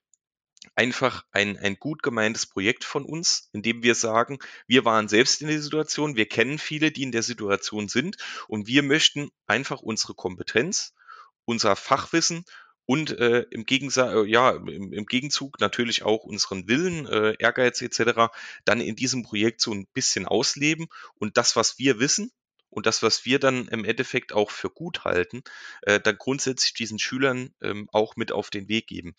einfach 0.75 1.25
ein, 1.33 1.59
ein 1.59 1.77
gut 1.77 2.03
gemeintes 2.03 2.47
Projekt 2.47 2.85
von 2.85 3.05
uns, 3.05 3.49
in 3.53 3.63
dem 3.63 3.83
wir 3.83 3.95
sagen, 3.95 4.39
wir 4.67 4.85
waren 4.85 5.09
selbst 5.09 5.43
in 5.43 5.49
der 5.49 5.61
Situation, 5.61 6.17
wir 6.17 6.29
kennen 6.29 6.59
viele, 6.59 6.93
die 6.93 7.03
in 7.03 7.13
der 7.13 7.23
Situation 7.23 7.89
sind 7.89 8.17
und 8.49 8.67
wir 8.67 8.83
möchten 8.83 9.31
einfach 9.47 9.81
unsere 9.81 10.15
Kompetenz, 10.15 10.95
unser 11.45 11.77
Fachwissen 11.77 12.45
und 12.87 13.19
äh, 13.19 13.45
im, 13.51 13.65
Gegensatz, 13.65 14.15
äh, 14.15 14.25
ja, 14.25 14.51
im, 14.51 14.93
im, 14.93 15.07
Gegenzug 15.07 15.61
natürlich 15.61 16.03
auch 16.03 16.25
unseren 16.25 16.69
Willen, 16.69 17.07
äh, 17.07 17.35
Ehrgeiz 17.39 17.81
etc. 17.83 18.33
dann 18.65 18.81
in 18.81 18.97
diesem 18.97 19.23
Projekt 19.23 19.61
so 19.61 19.73
ein 19.73 19.87
bisschen 19.93 20.27
ausleben 20.27 20.89
und 21.15 21.37
das, 21.37 21.55
was 21.57 21.79
wir 21.79 22.01
wissen, 22.01 22.33
und 22.73 22.87
das, 22.87 23.03
was 23.03 23.25
wir 23.25 23.39
dann 23.39 23.69
im 23.69 23.85
Endeffekt 23.85 24.33
auch 24.33 24.51
für 24.51 24.71
gut 24.71 25.05
halten, 25.05 25.43
äh, 25.83 26.01
dann 26.01 26.17
grundsätzlich 26.17 26.73
diesen 26.73 26.99
Schülern 26.99 27.55
ähm, 27.61 27.89
auch 27.93 28.17
mit 28.17 28.33
auf 28.33 28.51
den 28.51 28.69
Weg 28.69 28.87
geben. 28.87 29.15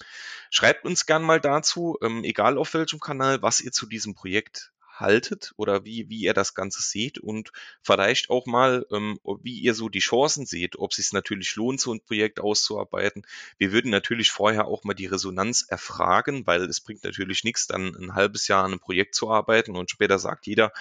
Schreibt 0.50 0.86
uns 0.86 1.06
gern 1.06 1.22
mal 1.24 1.40
dazu, 1.40 1.98
ähm, 2.02 2.24
egal 2.24 2.58
auf 2.58 2.74
welchem 2.74 3.00
Kanal, 3.00 3.42
was 3.42 3.62
ihr 3.62 3.72
zu 3.72 3.86
diesem 3.86 4.16
Projekt 4.16 4.72
haltet 5.00 5.54
oder 5.58 5.86
wie, 5.86 6.10
wie 6.10 6.20
ihr 6.22 6.34
das 6.34 6.54
Ganze 6.54 6.82
seht 6.82 7.18
und 7.18 7.52
vielleicht 7.82 8.30
auch 8.30 8.46
mal, 8.46 8.86
ähm, 8.92 9.20
wie 9.42 9.60
ihr 9.60 9.74
so 9.74 9.90
die 9.90 10.00
Chancen 10.00 10.46
seht, 10.46 10.78
ob 10.78 10.92
es 10.92 10.98
sich 10.98 11.12
natürlich 11.14 11.56
lohnt, 11.56 11.80
so 11.80 11.94
ein 11.94 12.02
Projekt 12.02 12.40
auszuarbeiten. 12.40 13.24
Wir 13.58 13.72
würden 13.72 13.92
natürlich 13.92 14.32
vorher 14.32 14.66
auch 14.66 14.84
mal 14.84 14.94
die 14.94 15.08
Resonanz 15.08 15.66
erfragen, 15.68 16.46
weil 16.48 16.64
es 16.64 16.82
bringt 16.82 17.04
natürlich 17.04 17.44
nichts, 17.44 17.68
dann 17.68 17.96
ein 17.96 18.16
halbes 18.16 18.48
Jahr 18.48 18.64
an 18.64 18.72
einem 18.72 18.80
Projekt 18.80 19.16
zu 19.16 19.30
arbeiten 19.30 19.76
und 19.76 19.90
später 19.90 20.20
sagt 20.20 20.48
jeder, 20.48 20.72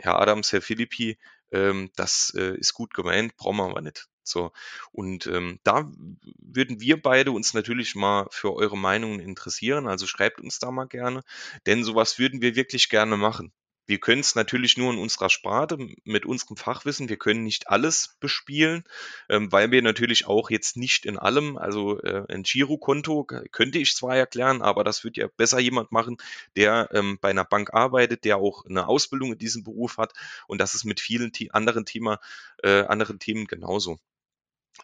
Herr 0.00 0.20
Adams, 0.20 0.52
Herr 0.52 0.62
Philippi, 0.62 1.18
ähm, 1.52 1.90
das 1.96 2.32
äh, 2.36 2.56
ist 2.56 2.74
gut 2.74 2.94
gemeint, 2.94 3.36
brauchen 3.36 3.56
wir 3.58 3.64
aber 3.64 3.80
nicht. 3.80 4.08
So. 4.22 4.52
Und 4.92 5.26
ähm, 5.26 5.58
da 5.64 5.90
würden 6.38 6.80
wir 6.80 7.00
beide 7.00 7.32
uns 7.32 7.54
natürlich 7.54 7.94
mal 7.94 8.26
für 8.30 8.54
eure 8.54 8.76
Meinungen 8.76 9.20
interessieren. 9.20 9.88
Also 9.88 10.06
schreibt 10.06 10.40
uns 10.40 10.58
da 10.58 10.70
mal 10.70 10.86
gerne, 10.86 11.22
denn 11.66 11.84
sowas 11.84 12.18
würden 12.18 12.42
wir 12.42 12.54
wirklich 12.54 12.88
gerne 12.90 13.16
machen. 13.16 13.52
Wir 13.88 13.98
können 13.98 14.20
es 14.20 14.34
natürlich 14.34 14.76
nur 14.76 14.92
in 14.92 14.98
unserer 14.98 15.30
Sparte 15.30 15.78
mit 16.04 16.26
unserem 16.26 16.58
Fachwissen. 16.58 17.08
Wir 17.08 17.16
können 17.16 17.42
nicht 17.42 17.68
alles 17.68 18.16
bespielen, 18.20 18.84
ähm, 19.30 19.50
weil 19.50 19.70
wir 19.70 19.80
natürlich 19.80 20.26
auch 20.26 20.50
jetzt 20.50 20.76
nicht 20.76 21.06
in 21.06 21.18
allem, 21.18 21.56
also 21.56 21.98
äh, 22.02 22.26
ein 22.28 22.42
Girokonto 22.42 23.24
könnte 23.24 23.78
ich 23.78 23.96
zwar 23.96 24.14
erklären, 24.14 24.60
aber 24.60 24.84
das 24.84 25.04
wird 25.04 25.16
ja 25.16 25.28
besser 25.38 25.58
jemand 25.58 25.90
machen, 25.90 26.18
der 26.54 26.90
ähm, 26.92 27.18
bei 27.18 27.30
einer 27.30 27.46
Bank 27.46 27.72
arbeitet, 27.72 28.26
der 28.26 28.36
auch 28.36 28.66
eine 28.66 28.86
Ausbildung 28.86 29.32
in 29.32 29.38
diesem 29.38 29.64
Beruf 29.64 29.96
hat. 29.96 30.12
Und 30.48 30.60
das 30.60 30.74
ist 30.74 30.84
mit 30.84 31.00
vielen 31.00 31.32
anderen 31.52 31.86
Thema, 31.86 32.20
äh, 32.62 32.82
anderen 32.82 33.18
Themen 33.18 33.46
genauso. 33.46 33.98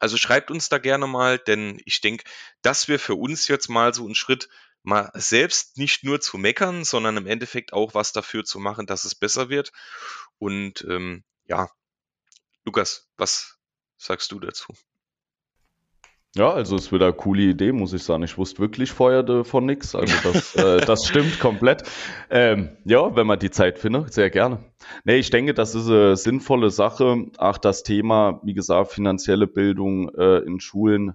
Also 0.00 0.16
schreibt 0.16 0.50
uns 0.50 0.70
da 0.70 0.78
gerne 0.78 1.06
mal, 1.06 1.38
denn 1.38 1.78
ich 1.84 2.00
denke, 2.00 2.24
das 2.62 2.88
wäre 2.88 2.98
für 2.98 3.16
uns 3.16 3.48
jetzt 3.48 3.68
mal 3.68 3.92
so 3.92 4.08
ein 4.08 4.14
Schritt, 4.14 4.48
mal 4.84 5.10
selbst 5.14 5.78
nicht 5.78 6.04
nur 6.04 6.20
zu 6.20 6.38
meckern, 6.38 6.84
sondern 6.84 7.16
im 7.16 7.26
Endeffekt 7.26 7.72
auch 7.72 7.94
was 7.94 8.12
dafür 8.12 8.44
zu 8.44 8.60
machen, 8.60 8.86
dass 8.86 9.04
es 9.04 9.14
besser 9.14 9.48
wird. 9.48 9.72
Und 10.38 10.86
ähm, 10.88 11.24
ja, 11.46 11.68
Lukas, 12.64 13.08
was 13.16 13.58
sagst 13.96 14.30
du 14.30 14.40
dazu? 14.40 14.74
Ja, 16.36 16.52
also 16.52 16.74
es 16.74 16.90
wird 16.90 17.02
eine 17.02 17.12
coole 17.12 17.42
Idee, 17.42 17.70
muss 17.70 17.92
ich 17.92 18.02
sagen. 18.02 18.24
Ich 18.24 18.36
wusste 18.36 18.58
wirklich 18.58 18.90
vorher 18.90 19.22
davon 19.22 19.66
nichts. 19.66 19.94
Also 19.94 20.14
das, 20.24 20.54
äh, 20.56 20.80
das 20.84 21.06
stimmt 21.06 21.38
komplett. 21.38 21.84
Ähm, 22.28 22.70
ja, 22.84 23.14
wenn 23.14 23.26
man 23.26 23.38
die 23.38 23.52
Zeit 23.52 23.78
findet, 23.78 24.12
sehr 24.12 24.30
gerne. 24.30 24.58
Nee, 25.04 25.16
ich 25.16 25.30
denke, 25.30 25.54
das 25.54 25.76
ist 25.76 25.86
eine 25.86 26.16
sinnvolle 26.16 26.70
Sache. 26.70 27.26
Auch 27.38 27.58
das 27.58 27.84
Thema, 27.84 28.40
wie 28.42 28.54
gesagt, 28.54 28.90
finanzielle 28.90 29.46
Bildung 29.46 30.12
äh, 30.16 30.38
in 30.38 30.58
Schulen 30.58 31.14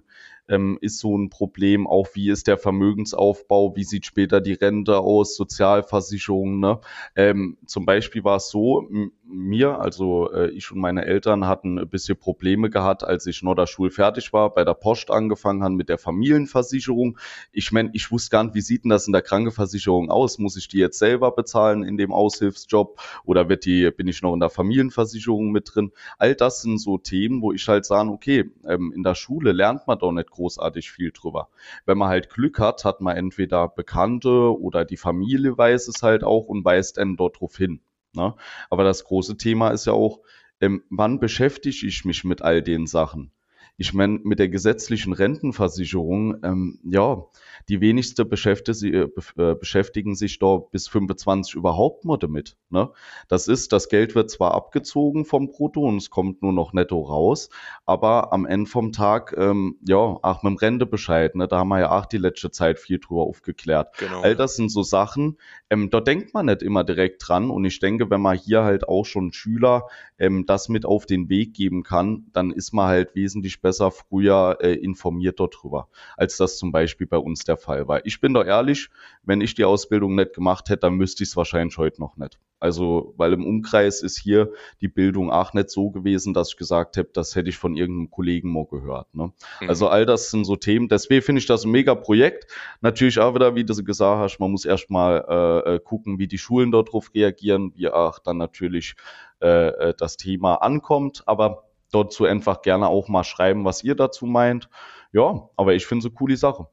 ähm, 0.50 0.78
ist 0.80 0.98
so 0.98 1.16
ein 1.16 1.30
Problem. 1.30 1.86
Auch 1.86 2.08
wie 2.14 2.28
ist 2.28 2.46
der 2.46 2.58
Vermögensaufbau? 2.58 3.76
Wie 3.76 3.84
sieht 3.84 4.04
später 4.04 4.40
die 4.40 4.52
Rente 4.52 4.98
aus? 4.98 5.36
Sozialversicherungen. 5.36 6.60
Ne? 6.60 6.80
Ähm, 7.16 7.56
zum 7.66 7.86
Beispiel 7.86 8.24
war 8.24 8.36
es 8.36 8.50
so, 8.50 8.86
mir, 9.32 9.80
also 9.80 10.30
äh, 10.32 10.50
ich 10.50 10.70
und 10.70 10.78
meine 10.78 11.04
Eltern 11.04 11.46
hatten 11.46 11.78
ein 11.78 11.88
bisschen 11.88 12.18
Probleme 12.18 12.70
gehabt, 12.70 13.04
als 13.04 13.26
ich 13.26 13.42
noch 13.42 13.54
der 13.54 13.66
Schule 13.66 13.90
fertig 13.90 14.32
war, 14.32 14.52
bei 14.52 14.64
der 14.64 14.74
Post 14.74 15.10
angefangen 15.10 15.62
haben 15.62 15.76
mit 15.76 15.88
der 15.88 15.98
Familienversicherung. 15.98 17.18
Ich 17.52 17.72
meine, 17.72 17.90
ich 17.92 18.10
wusste 18.10 18.30
gar 18.30 18.44
nicht, 18.44 18.54
wie 18.54 18.60
sieht 18.60 18.84
denn 18.84 18.90
das 18.90 19.06
in 19.06 19.12
der 19.12 19.22
Krankenversicherung 19.22 20.10
aus? 20.10 20.38
Muss 20.38 20.56
ich 20.56 20.68
die 20.68 20.78
jetzt 20.78 20.98
selber 20.98 21.32
bezahlen 21.32 21.82
in 21.82 21.96
dem 21.96 22.12
Aushilfsjob 22.12 23.00
oder 23.24 23.48
wird 23.48 23.64
die, 23.64 23.90
bin 23.90 24.08
ich 24.08 24.22
noch 24.22 24.34
in 24.34 24.40
der 24.40 24.50
Familienversicherung 24.50 25.50
mit 25.50 25.74
drin? 25.74 25.92
All 26.18 26.34
das 26.34 26.62
sind 26.62 26.78
so 26.78 26.98
Themen, 26.98 27.42
wo 27.42 27.52
ich 27.52 27.66
halt 27.68 27.84
sage, 27.84 28.10
okay, 28.10 28.50
ähm, 28.66 28.92
in 28.94 29.02
der 29.02 29.14
Schule 29.14 29.52
lernt 29.52 29.86
man 29.86 29.98
doch 29.98 30.12
nicht 30.12 30.30
großartig 30.30 30.90
viel 30.90 31.12
drüber. 31.12 31.48
Wenn 31.86 31.98
man 31.98 32.08
halt 32.08 32.30
Glück 32.30 32.58
hat, 32.58 32.84
hat 32.84 33.00
man 33.00 33.16
entweder 33.16 33.68
Bekannte 33.68 34.58
oder 34.58 34.84
die 34.84 34.96
Familie 34.96 35.56
weiß 35.56 35.88
es 35.88 36.02
halt 36.02 36.24
auch 36.24 36.46
und 36.46 36.64
weist 36.64 36.98
einen 36.98 37.16
dort 37.16 37.40
drauf 37.40 37.56
hin. 37.56 37.80
Ne? 38.12 38.34
Aber 38.68 38.84
das 38.84 39.04
große 39.04 39.36
Thema 39.36 39.70
ist 39.70 39.86
ja 39.86 39.92
auch, 39.92 40.20
ähm, 40.60 40.82
wann 40.90 41.20
beschäftige 41.20 41.86
ich 41.86 42.04
mich 42.04 42.24
mit 42.24 42.42
all 42.42 42.62
den 42.62 42.86
Sachen? 42.86 43.32
Ich 43.76 43.94
meine, 43.94 44.20
mit 44.24 44.38
der 44.38 44.48
gesetzlichen 44.48 45.12
Rentenversicherung, 45.14 46.36
ähm, 46.42 46.80
ja, 46.84 47.24
die 47.68 47.80
wenigste 47.80 48.22
äh, 48.22 48.88
äh, 48.90 49.54
beschäftigen 49.54 50.14
sich 50.14 50.38
da 50.38 50.56
bis 50.56 50.88
25 50.88 51.54
überhaupt 51.54 52.04
mal 52.04 52.16
damit. 52.16 52.56
Ne? 52.70 52.90
Das 53.28 53.48
ist, 53.48 53.72
das 53.72 53.88
Geld 53.88 54.14
wird 54.14 54.30
zwar 54.30 54.54
abgezogen 54.54 55.24
vom 55.24 55.48
Brutto 55.48 55.82
und 55.82 55.96
es 55.96 56.10
kommt 56.10 56.42
nur 56.42 56.52
noch 56.52 56.72
netto 56.72 57.00
raus, 57.00 57.50
aber 57.86 58.32
am 58.32 58.46
Ende 58.46 58.70
vom 58.70 58.92
Tag, 58.92 59.34
ähm, 59.36 59.76
ja, 59.86 59.96
auch 59.96 60.42
mit 60.42 60.50
dem 60.52 60.56
Rentebescheid, 60.56 61.34
ne, 61.34 61.48
da 61.48 61.58
haben 61.58 61.68
wir 61.68 61.80
ja 61.80 61.98
auch 61.98 62.06
die 62.06 62.18
letzte 62.18 62.50
Zeit 62.50 62.78
viel 62.78 62.98
drüber 62.98 63.22
aufgeklärt. 63.22 63.96
Genau. 63.98 64.20
All 64.22 64.36
das 64.36 64.56
sind 64.56 64.70
so 64.70 64.82
Sachen, 64.82 65.38
ähm, 65.68 65.90
da 65.90 66.00
denkt 66.00 66.34
man 66.34 66.46
nicht 66.46 66.62
immer 66.62 66.84
direkt 66.84 67.26
dran 67.26 67.50
und 67.50 67.64
ich 67.64 67.78
denke, 67.80 68.10
wenn 68.10 68.20
man 68.20 68.36
hier 68.36 68.64
halt 68.64 68.88
auch 68.88 69.04
schon 69.04 69.32
Schüler 69.32 69.86
ähm, 70.18 70.46
das 70.46 70.68
mit 70.68 70.84
auf 70.84 71.06
den 71.06 71.28
Weg 71.28 71.54
geben 71.54 71.82
kann, 71.82 72.26
dann 72.32 72.50
ist 72.50 72.72
man 72.72 72.88
halt 72.88 73.14
wesentlich 73.14 73.60
besser 73.60 73.90
früher 73.90 74.58
äh, 74.60 74.74
informiert 74.74 75.40
darüber, 75.40 75.88
als 76.16 76.36
das 76.36 76.58
zum 76.58 76.72
Beispiel 76.72 77.06
bei 77.06 77.18
uns 77.18 77.44
der 77.44 77.49
Fall 77.56 77.88
war. 77.88 78.04
Ich 78.04 78.20
bin 78.20 78.34
doch 78.34 78.44
ehrlich, 78.44 78.88
wenn 79.22 79.40
ich 79.40 79.54
die 79.54 79.64
Ausbildung 79.64 80.14
nicht 80.14 80.34
gemacht 80.34 80.68
hätte, 80.68 80.80
dann 80.80 80.94
müsste 80.94 81.22
ich 81.22 81.30
es 81.30 81.36
wahrscheinlich 81.36 81.76
heute 81.78 82.00
noch 82.00 82.16
nicht. 82.16 82.38
Also, 82.60 83.14
weil 83.16 83.32
im 83.32 83.46
Umkreis 83.46 84.02
ist 84.02 84.18
hier 84.18 84.52
die 84.82 84.88
Bildung 84.88 85.32
auch 85.32 85.54
nicht 85.54 85.70
so 85.70 85.90
gewesen, 85.90 86.34
dass 86.34 86.50
ich 86.50 86.56
gesagt 86.58 86.98
hätte, 86.98 87.10
das 87.14 87.34
hätte 87.34 87.48
ich 87.48 87.56
von 87.56 87.74
irgendeinem 87.74 88.10
Kollegen 88.10 88.52
mal 88.52 88.66
gehört. 88.66 89.14
Ne? 89.14 89.32
Mhm. 89.60 89.68
Also 89.68 89.88
all 89.88 90.04
das 90.04 90.30
sind 90.30 90.44
so 90.44 90.56
Themen. 90.56 90.88
Deswegen 90.88 91.22
finde 91.22 91.38
ich 91.38 91.46
das 91.46 91.64
ein 91.64 91.70
mega 91.70 91.94
Projekt. 91.94 92.46
Natürlich 92.82 93.18
auch 93.18 93.34
wieder, 93.34 93.54
wie 93.54 93.64
du 93.64 93.82
gesagt 93.82 94.20
hast, 94.20 94.38
man 94.40 94.50
muss 94.50 94.66
erstmal 94.66 95.24
äh, 95.26 95.76
äh, 95.76 95.80
gucken, 95.80 96.18
wie 96.18 96.28
die 96.28 96.36
Schulen 96.36 96.70
darauf 96.70 97.14
reagieren, 97.14 97.72
wie 97.76 97.88
auch 97.88 98.18
dann 98.18 98.36
natürlich 98.36 98.94
äh, 99.40 99.68
äh, 99.68 99.94
das 99.96 100.18
Thema 100.18 100.56
ankommt. 100.56 101.22
Aber 101.24 101.64
dazu 101.92 102.24
einfach 102.24 102.60
gerne 102.60 102.88
auch 102.88 103.08
mal 103.08 103.24
schreiben, 103.24 103.64
was 103.64 103.82
ihr 103.82 103.94
dazu 103.94 104.26
meint. 104.26 104.68
Ja, 105.12 105.48
aber 105.56 105.74
ich 105.74 105.86
finde 105.86 106.00
es 106.00 106.12
eine 106.12 106.14
coole 106.14 106.36
Sache. 106.36 106.68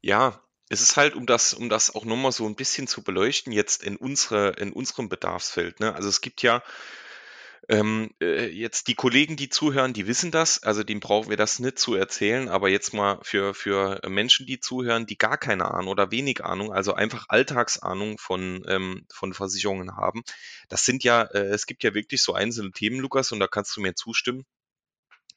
Ja, 0.00 0.40
es 0.68 0.80
ist 0.80 0.96
halt, 0.96 1.14
um 1.14 1.26
das, 1.26 1.54
um 1.54 1.68
das 1.68 1.94
auch 1.94 2.04
nochmal 2.04 2.32
so 2.32 2.46
ein 2.46 2.56
bisschen 2.56 2.86
zu 2.86 3.02
beleuchten, 3.02 3.52
jetzt 3.52 3.82
in 3.82 3.96
unsere, 3.96 4.50
in 4.50 4.72
unserem 4.72 5.08
Bedarfsfeld. 5.08 5.80
Ne? 5.80 5.94
Also 5.94 6.08
es 6.08 6.20
gibt 6.20 6.42
ja 6.42 6.62
ähm, 7.68 8.10
äh, 8.20 8.46
jetzt 8.46 8.88
die 8.88 8.94
Kollegen, 8.94 9.36
die 9.36 9.48
zuhören, 9.48 9.94
die 9.94 10.06
wissen 10.06 10.30
das, 10.30 10.62
also 10.62 10.82
denen 10.82 11.00
brauchen 11.00 11.30
wir 11.30 11.36
das 11.36 11.58
nicht 11.58 11.78
zu 11.78 11.94
erzählen, 11.94 12.48
aber 12.48 12.68
jetzt 12.68 12.92
mal 12.92 13.18
für, 13.22 13.54
für 13.54 14.00
Menschen, 14.08 14.46
die 14.46 14.60
zuhören, 14.60 15.06
die 15.06 15.16
gar 15.16 15.38
keine 15.38 15.70
Ahnung 15.70 15.88
oder 15.88 16.10
wenig 16.10 16.44
Ahnung, 16.44 16.72
also 16.72 16.94
einfach 16.94 17.26
Alltagsahnung 17.28 18.18
von, 18.18 18.64
ähm, 18.68 19.06
von 19.12 19.32
Versicherungen 19.32 19.96
haben. 19.96 20.22
Das 20.68 20.84
sind 20.84 21.04
ja, 21.04 21.22
äh, 21.22 21.46
es 21.46 21.66
gibt 21.66 21.84
ja 21.84 21.94
wirklich 21.94 22.22
so 22.22 22.34
einzelne 22.34 22.72
Themen, 22.72 23.00
Lukas, 23.00 23.32
und 23.32 23.40
da 23.40 23.46
kannst 23.46 23.76
du 23.76 23.80
mir 23.80 23.94
zustimmen 23.94 24.44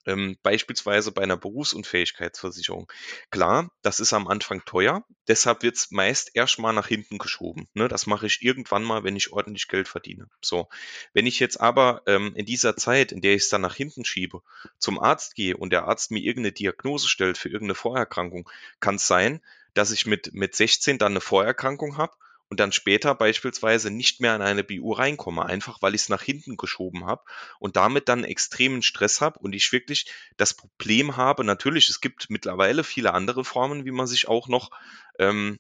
ähm, 0.08 0.38
beispielsweise 0.42 1.12
bei 1.12 1.22
einer 1.22 1.38
Berufsunfähigkeitsversicherung. 1.38 2.92
Klar, 3.30 3.70
das 3.84 4.00
ist 4.00 4.14
am 4.14 4.28
Anfang 4.28 4.64
teuer, 4.66 5.06
deshalb 5.28 5.62
wird 5.62 5.76
es 5.76 5.92
meist 5.92 6.36
erstmal 6.36 6.74
nach 6.74 6.88
hinten 6.88 7.18
geschoben. 7.18 7.68
Ne? 7.74 7.88
Das 7.88 8.08
mache 8.08 8.26
ich 8.26 8.42
irgendwann 8.42 8.84
mal, 8.84 9.04
wenn 9.04 9.16
ich 9.16 9.32
ordentlich 9.32 9.68
Geld 9.68 9.88
verdiene. 9.88 10.30
So, 10.42 10.70
wenn 11.14 11.28
ich 11.28 11.40
jetzt 11.40 11.60
aber 11.60 12.02
ähm, 12.08 12.34
in 12.36 12.46
dieser 12.46 12.76
Zeit, 12.76 13.12
in 13.12 13.22
der 13.22 13.36
ich 13.36 13.44
es 13.44 13.50
dann 13.50 13.62
nach 13.62 13.76
hinten 13.76 14.06
schiebe, 14.06 14.42
zum 14.80 15.00
Arzt 15.00 15.36
gehe 15.36 15.56
und 15.58 15.72
der 15.72 15.86
Arzt 15.86 16.12
mir 16.12 16.24
irgendeine 16.24 16.54
Diagnose 16.54 17.08
stellt 17.08 17.38
für 17.38 17.50
irgendeine 17.50 17.76
Vorerkrankung, 17.76 18.50
kann 18.80 18.96
es 18.96 19.08
sein, 19.08 19.42
dass 19.74 19.92
ich 19.92 20.06
mit, 20.06 20.34
mit 20.34 20.56
16 20.56 20.98
dann 20.98 21.12
eine 21.12 21.22
Vorerkrankung 21.22 21.98
habe 21.98 22.14
und 22.50 22.60
dann 22.60 22.72
später 22.72 23.14
beispielsweise 23.14 23.92
nicht 23.92 24.22
mehr 24.22 24.34
an 24.34 24.42
eine 24.42 24.64
BU 24.64 24.94
reinkomme, 24.94 25.46
einfach 25.46 25.82
weil 25.82 25.96
ich 25.96 26.02
es 26.02 26.10
nach 26.10 26.22
hinten 26.22 26.58
geschoben 26.58 27.06
habe 27.06 27.24
und 27.60 27.76
damit 27.76 28.08
dann 28.08 28.24
extremen 28.24 28.82
Stress 28.82 29.22
habe 29.22 29.40
und 29.40 29.54
ich 29.54 29.72
wirklich 29.72 30.10
das 30.38 30.54
Problem 30.54 31.18
habe, 31.18 31.44
natürlich, 31.44 31.90
es 31.90 32.02
gibt 32.02 32.30
mittlerweile 32.30 32.84
viele 32.84 33.14
andere 33.14 33.44
Formen, 33.44 33.86
wie 33.86 33.92
man 33.92 34.08
sich 34.08 34.28
auch 34.28 34.48
noch 34.48 34.72
ähm, 35.20 35.60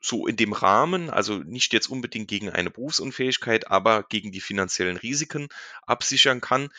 so 0.00 0.26
in 0.26 0.36
dem 0.36 0.52
Rahmen, 0.52 1.10
also 1.10 1.38
nicht 1.38 1.72
jetzt 1.72 1.88
unbedingt 1.88 2.28
gegen 2.28 2.50
eine 2.50 2.70
Berufsunfähigkeit, 2.70 3.70
aber 3.70 4.02
gegen 4.02 4.32
die 4.32 4.40
finanziellen 4.40 4.96
Risiken 4.96 5.48
absichern 5.82 6.40
kann. 6.40 6.70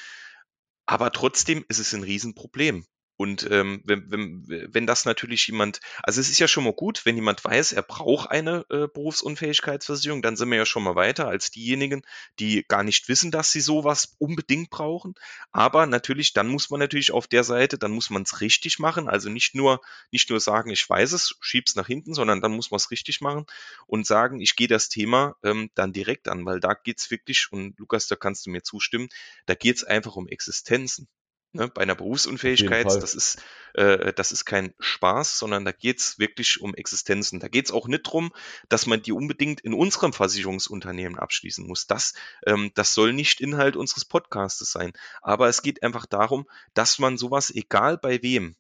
Aber 0.86 1.12
trotzdem 1.12 1.64
ist 1.70 1.80
es 1.80 1.94
ein 1.94 2.04
Riesenproblem. 2.04 2.86
Und 3.16 3.48
ähm, 3.52 3.82
wenn, 3.86 4.12
wenn, 4.12 4.68
wenn 4.74 4.88
das 4.88 5.06
natürlich 5.06 5.48
jemand, 5.48 5.80
also 6.02 6.20
es 6.20 6.30
ist 6.30 6.40
ja 6.40 6.48
schon 6.48 6.64
mal 6.64 6.74
gut, 6.74 7.06
wenn 7.06 7.16
jemand 7.16 7.44
weiß, 7.46 7.72
er 7.74 7.84
braucht 7.84 8.32
eine 8.32 8.66
äh, 8.70 8.88
Berufsunfähigkeitsversicherung, 8.88 10.22
dann 10.24 10.36
sind 10.36 10.50
wir 10.50 10.58
ja 10.58 10.66
schon 10.66 10.84
mal 10.84 10.96
weiter 10.96 11.28
als 11.28 11.52
diejenigen, 11.52 12.02
die 12.40 12.66
gar 12.68 12.84
nicht 12.84 13.08
wissen, 13.10 13.30
dass 13.30 13.52
sie 13.52 13.62
sowas 13.62 14.16
unbedingt 14.18 14.72
brauchen. 14.72 15.14
Aber 15.52 15.86
natürlich, 15.86 16.34
dann 16.34 16.48
muss 16.48 16.72
man 16.72 16.80
natürlich 16.80 17.12
auf 17.12 17.28
der 17.28 17.44
Seite, 17.44 17.78
dann 17.78 17.92
muss 17.92 18.10
man 18.10 18.24
es 18.24 18.42
richtig 18.42 18.80
machen. 18.80 19.08
Also 19.08 19.30
nicht 19.30 19.54
nur, 19.54 19.82
nicht 20.12 20.30
nur 20.32 20.40
sagen, 20.40 20.72
ich 20.72 20.90
weiß 20.90 21.12
es, 21.12 21.36
schieb's 21.40 21.76
nach 21.76 21.88
hinten, 21.88 22.16
sondern 22.16 22.42
dann 22.42 22.54
muss 22.54 22.72
man 22.72 22.78
es 22.78 22.90
richtig 22.90 23.22
machen 23.22 23.46
und 23.86 24.08
sagen, 24.08 24.42
ich 24.42 24.56
gehe 24.56 24.68
das 24.68 24.90
Thema 24.90 25.36
ähm, 25.44 25.70
dann 25.76 25.94
direkt 25.94 26.28
an, 26.28 26.46
weil 26.46 26.60
da 26.60 26.74
geht's 26.74 27.12
wirklich, 27.12 27.52
und 27.52 27.78
Lukas, 27.80 28.08
da 28.08 28.16
kannst 28.16 28.46
du 28.46 28.50
mir 28.50 28.64
zustimmen, 28.64 29.10
da 29.46 29.54
geht's 29.54 29.84
einfach 29.84 30.16
um 30.16 30.28
Existenzen. 30.28 31.08
Ne? 31.56 31.68
Bei 31.68 31.84
einer 31.84 31.94
Berufsunfähigkeit, 31.94 32.88
das 32.88 33.14
ist, 33.14 33.44
äh, 33.76 34.12
das 34.14 34.32
ist 34.32 34.44
kein 34.44 34.74
Spaß, 34.80 35.38
sondern 35.38 35.66
da 35.66 35.72
geht's 35.72 36.18
wirklich 36.18 36.62
um 36.62 36.74
Existenzen. 36.74 37.40
Da 37.40 37.48
geht's 37.48 37.72
auch 37.72 37.88
nicht 37.88 38.02
drum, 38.04 38.34
dass 38.70 38.88
man 38.88 39.04
die 39.04 39.12
unbedingt 39.12 39.62
in 39.62 39.76
unserem 39.76 40.14
Versicherungsunternehmen 40.14 41.20
abschließen 41.20 41.66
muss. 41.68 41.86
Das, 41.86 42.14
ähm, 42.48 42.72
das 42.74 42.96
soll 42.96 43.14
nicht 43.14 43.40
Inhalt 43.40 43.76
unseres 43.76 44.04
Podcastes 44.04 44.72
sein. 44.72 44.94
Aber 45.22 45.48
es 45.48 45.62
geht 45.62 45.84
einfach 45.84 46.08
darum, 46.08 46.48
dass 46.74 46.98
man 46.98 47.18
sowas, 47.18 47.52
egal 47.52 48.00
bei 48.00 48.22
wem, 48.24 48.56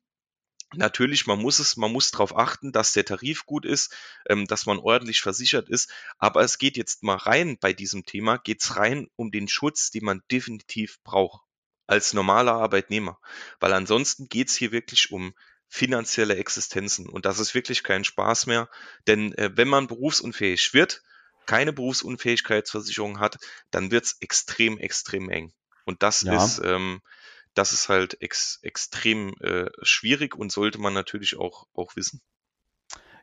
Natürlich, 0.75 1.27
man 1.27 1.39
muss 1.39 1.59
es, 1.59 1.77
man 1.77 1.91
muss 1.91 2.09
darauf 2.09 2.35
achten, 2.35 2.71
dass 2.71 2.93
der 2.93 3.05
Tarif 3.05 3.45
gut 3.45 3.63
ist, 3.63 3.95
ähm, 4.27 4.47
dass 4.47 4.65
man 4.65 4.79
ordentlich 4.79 5.21
versichert 5.21 5.69
ist. 5.69 5.91
Aber 6.17 6.41
es 6.41 6.57
geht 6.57 6.77
jetzt 6.77 7.03
mal 7.03 7.17
rein 7.17 7.59
bei 7.59 7.73
diesem 7.73 8.05
Thema, 8.05 8.37
geht's 8.37 8.75
rein 8.75 9.07
um 9.15 9.29
den 9.29 9.47
Schutz, 9.47 9.91
den 9.91 10.03
man 10.03 10.23
definitiv 10.31 10.97
braucht 11.03 11.43
als 11.87 12.13
normaler 12.13 12.53
Arbeitnehmer. 12.53 13.19
Weil 13.59 13.73
ansonsten 13.73 14.27
geht's 14.29 14.55
hier 14.55 14.71
wirklich 14.71 15.11
um 15.11 15.33
finanzielle 15.67 16.35
Existenzen. 16.35 17.09
Und 17.09 17.25
das 17.25 17.39
ist 17.39 17.55
wirklich 17.55 17.83
kein 17.83 18.03
Spaß 18.03 18.45
mehr. 18.45 18.69
Denn 19.07 19.33
äh, 19.33 19.51
wenn 19.55 19.67
man 19.67 19.87
berufsunfähig 19.87 20.73
wird, 20.73 21.01
keine 21.45 21.73
Berufsunfähigkeitsversicherung 21.73 23.19
hat, 23.19 23.37
dann 23.71 23.91
wird's 23.91 24.17
extrem, 24.21 24.77
extrem 24.77 25.29
eng. 25.29 25.51
Und 25.85 26.03
das 26.03 26.21
Ja. 26.21 26.35
ist, 26.35 26.61
ähm, 26.63 27.01
das 27.55 27.73
ist 27.73 27.89
halt 27.89 28.21
ex 28.21 28.59
extrem 28.61 29.33
äh, 29.41 29.69
schwierig 29.81 30.35
und 30.35 30.51
sollte 30.51 30.79
man 30.79 30.93
natürlich 30.93 31.37
auch, 31.37 31.67
auch 31.73 31.95
wissen. 31.95 32.21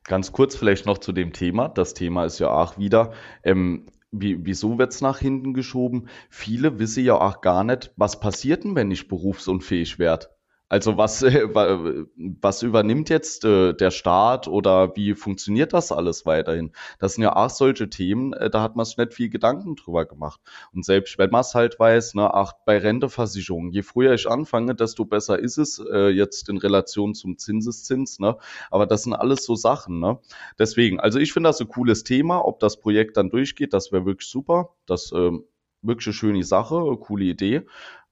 Ganz 0.05 0.33
kurz 0.33 0.57
vielleicht 0.57 0.87
noch 0.87 0.99
zu 0.99 1.12
dem 1.12 1.33
Thema. 1.33 1.68
Das 1.68 1.94
Thema 1.94 2.25
ist 2.25 2.38
ja 2.38 2.49
auch 2.51 2.79
wieder, 2.79 3.12
ähm, 3.44 3.87
wie, 4.12 4.44
wieso 4.44 4.79
wird's 4.79 5.01
nach 5.01 5.18
hinten 5.18 5.55
geschoben? 5.55 6.09
Viele 6.31 6.79
wissen 6.79 7.05
ja 7.05 7.14
auch 7.14 7.40
gar 7.40 7.64
nicht, 7.64 7.92
was 7.96 8.20
passiert 8.20 8.64
denn, 8.64 8.75
wenn 8.75 8.90
ich 8.90 9.09
berufsunfähig 9.09 9.99
werde. 9.99 10.29
Also 10.73 10.97
was, 10.97 11.23
äh, 11.25 11.53
wa- 11.53 12.05
was 12.17 12.63
übernimmt 12.63 13.11
jetzt 13.11 13.45
äh, 13.45 13.73
der 13.75 13.91
Staat 13.91 14.47
oder 14.47 14.95
wie 14.95 15.15
funktioniert 15.15 15.73
das 15.73 15.91
alles 15.91 16.27
weiterhin? 16.27 16.71
Das 17.01 17.15
sind 17.15 17.25
ja 17.25 17.35
auch 17.35 17.51
solche 17.51 17.91
Themen, 17.91 18.33
äh, 18.35 18.49
da 18.51 18.63
hat 18.63 18.77
man 18.77 18.85
sich 18.87 18.97
nicht 18.97 19.13
viel 19.15 19.31
Gedanken 19.31 19.75
drüber 19.75 20.07
gemacht. 20.07 20.41
Und 20.73 20.85
selbst 20.85 21.19
wenn 21.19 21.31
man 21.31 21.41
es 21.41 21.57
halt 21.57 21.79
weiß, 21.81 22.15
ne, 22.15 22.33
ach, 22.33 22.53
bei 22.67 22.79
Renteversicherung, 22.79 23.73
je 23.73 23.83
früher 23.83 24.15
ich 24.15 24.29
anfange, 24.29 24.77
desto 24.77 25.05
besser 25.05 25.41
ist 25.41 25.59
es, 25.59 25.81
äh, 25.93 26.09
jetzt 26.11 26.49
in 26.49 26.57
Relation 26.59 27.15
zum 27.15 27.37
Zinseszins, 27.37 28.21
ne? 28.21 28.37
Aber 28.71 28.87
das 28.87 29.03
sind 29.03 29.15
alles 29.15 29.45
so 29.45 29.57
Sachen, 29.57 29.99
ne? 29.99 30.21
Deswegen, 30.59 31.01
also 31.01 31.19
ich 31.19 31.33
finde 31.33 31.49
das 31.49 31.61
ein 31.61 31.69
cooles 31.69 32.05
Thema. 32.05 32.45
Ob 32.47 32.61
das 32.61 32.79
Projekt 32.81 33.17
dann 33.17 33.31
durchgeht, 33.31 33.73
das 33.75 33.91
wäre 33.93 34.07
wirklich 34.07 34.29
super. 34.31 34.71
Das 34.87 35.11
ähm, 35.13 35.45
wirklich 35.83 36.07
eine 36.07 36.15
schöne 36.15 36.45
Sache, 36.45 36.77
eine 36.77 36.97
coole 36.97 37.25
Idee. 37.25 37.63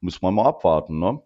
Muss 0.01 0.21
man 0.21 0.33
mal 0.33 0.45
abwarten, 0.47 0.99
ne? 0.99 1.21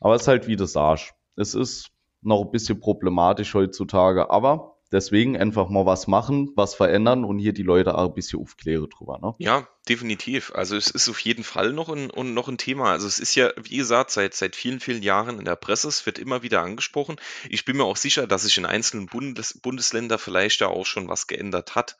Aber 0.00 0.14
es 0.14 0.22
ist 0.22 0.28
halt 0.28 0.46
wie 0.46 0.56
du 0.56 0.66
sagst. 0.66 1.12
Es 1.36 1.54
ist 1.54 1.90
noch 2.22 2.42
ein 2.42 2.50
bisschen 2.50 2.80
problematisch 2.80 3.54
heutzutage, 3.54 4.30
aber 4.30 4.76
deswegen 4.92 5.36
einfach 5.36 5.68
mal 5.68 5.86
was 5.86 6.06
machen, 6.06 6.50
was 6.56 6.74
verändern 6.74 7.24
und 7.24 7.38
hier 7.38 7.52
die 7.52 7.62
Leute 7.62 7.96
auch 7.96 8.08
ein 8.08 8.14
bisschen 8.14 8.40
aufklären 8.40 8.88
drüber, 8.90 9.18
ne? 9.22 9.34
Ja, 9.38 9.68
definitiv. 9.88 10.52
Also 10.54 10.76
es 10.76 10.90
ist 10.90 11.08
auf 11.08 11.20
jeden 11.20 11.44
Fall 11.44 11.72
noch 11.72 11.88
ein, 11.88 12.10
und 12.10 12.34
noch 12.34 12.48
ein 12.48 12.58
Thema. 12.58 12.90
Also 12.90 13.06
es 13.06 13.18
ist 13.18 13.34
ja, 13.34 13.50
wie 13.56 13.76
gesagt, 13.76 14.10
seit, 14.10 14.34
seit 14.34 14.56
vielen, 14.56 14.80
vielen 14.80 15.02
Jahren 15.02 15.38
in 15.38 15.44
der 15.44 15.56
Presse. 15.56 15.88
Es 15.88 16.04
wird 16.06 16.18
immer 16.18 16.42
wieder 16.42 16.62
angesprochen. 16.62 17.16
Ich 17.48 17.64
bin 17.64 17.76
mir 17.76 17.84
auch 17.84 17.96
sicher, 17.96 18.26
dass 18.26 18.42
sich 18.42 18.58
in 18.58 18.66
einzelnen 18.66 19.06
Bundes, 19.06 19.58
Bundesländern 19.60 20.18
vielleicht 20.18 20.60
da 20.60 20.66
auch 20.66 20.86
schon 20.86 21.08
was 21.08 21.26
geändert 21.26 21.74
hat. 21.74 21.96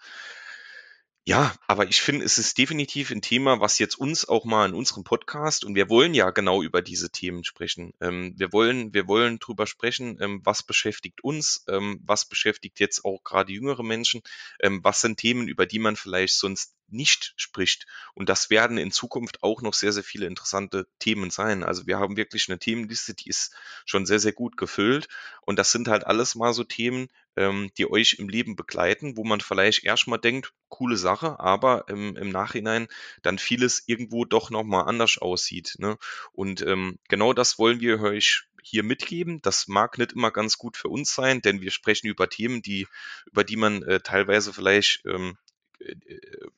Ja, 1.27 1.55
aber 1.67 1.87
ich 1.87 2.01
finde, 2.01 2.25
es 2.25 2.39
ist 2.39 2.57
definitiv 2.59 3.11
ein 3.11 3.21
Thema, 3.23 3.61
was 3.61 3.79
jetzt 3.79 3.95
uns 3.95 4.27
auch 4.27 4.45
mal 4.47 4.67
in 4.69 4.75
unserem 4.75 5.05
Podcast 5.05 5.65
und 5.65 5.75
wir 5.75 5.89
wollen 5.91 6.15
ja 6.15 6.31
genau 6.31 6.63
über 6.63 6.81
diese 6.83 7.11
Themen 7.11 7.45
sprechen. 7.45 7.93
Ähm, 8.01 8.35
wir 8.37 8.53
wollen, 8.53 8.95
wir 8.95 9.07
wollen 9.07 9.39
drüber 9.39 9.67
sprechen, 9.67 10.17
ähm, 10.21 10.41
was 10.45 10.63
beschäftigt 10.63 11.23
uns, 11.23 11.65
ähm, 11.69 12.01
was 12.05 12.25
beschäftigt 12.25 12.81
jetzt 12.81 13.05
auch 13.05 13.23
gerade 13.23 13.53
jüngere 13.53 13.83
Menschen, 13.83 14.23
ähm, 14.61 14.81
was 14.83 15.03
sind 15.03 15.19
Themen, 15.19 15.47
über 15.47 15.67
die 15.67 15.79
man 15.79 15.95
vielleicht 15.95 16.37
sonst 16.37 16.75
nicht 16.89 17.35
spricht. 17.37 17.87
Und 18.15 18.29
das 18.29 18.51
werden 18.51 18.79
in 18.79 18.91
Zukunft 18.91 19.43
auch 19.43 19.63
noch 19.63 19.75
sehr, 19.75 19.93
sehr 19.93 20.03
viele 20.03 20.27
interessante 20.27 20.87
Themen 20.99 21.31
sein. 21.31 21.63
Also 21.63 21.87
wir 21.87 21.99
haben 21.99 22.17
wirklich 22.17 22.49
eine 22.49 22.59
Themenliste, 22.59 23.15
die 23.15 23.29
ist 23.29 23.55
schon 23.85 24.07
sehr, 24.07 24.19
sehr 24.19 24.33
gut 24.33 24.57
gefüllt. 24.57 25.07
Und 25.43 25.59
das 25.59 25.71
sind 25.71 25.87
halt 25.87 26.07
alles 26.07 26.35
mal 26.35 26.53
so 26.53 26.65
Themen, 26.65 27.09
ähm, 27.41 27.71
die 27.79 27.91
euch 27.91 28.17
im 28.19 28.29
Leben 28.29 28.55
begleiten, 28.55 29.17
wo 29.17 29.25
man 29.25 29.41
vielleicht 29.41 29.85
erstmal 29.85 30.19
denkt, 30.19 30.53
coole 30.69 30.97
Sache, 30.97 31.41
aber 31.41 31.89
im, 31.89 32.15
im 32.17 32.29
Nachhinein 32.29 32.87
dann 33.23 33.39
vieles 33.39 33.83
irgendwo 33.87 34.27
doch 34.27 34.51
nochmal 34.51 34.87
anders 34.87 35.17
aussieht. 35.19 35.77
Ne? 35.79 35.97
Und 36.33 36.61
ähm, 36.61 36.99
genau 37.09 37.33
das 37.33 37.59
wollen 37.59 37.81
wir 37.81 38.03
euch 38.03 38.45
hier 38.63 38.83
mitgeben. 38.83 39.41
Das 39.41 39.69
mag 39.69 39.97
nicht 39.97 40.13
immer 40.13 40.31
ganz 40.31 40.59
gut 40.59 40.77
für 40.77 40.89
uns 40.89 41.15
sein, 41.15 41.41
denn 41.41 41.63
wir 41.63 41.71
sprechen 41.71 42.09
über 42.09 42.29
Themen, 42.29 42.61
die, 42.61 42.87
über 43.27 43.43
die 43.43 43.57
man 43.57 43.83
äh, 43.85 44.01
teilweise 44.01 44.53
vielleicht 44.53 45.03
ähm, 45.07 45.39
äh, 45.79 45.95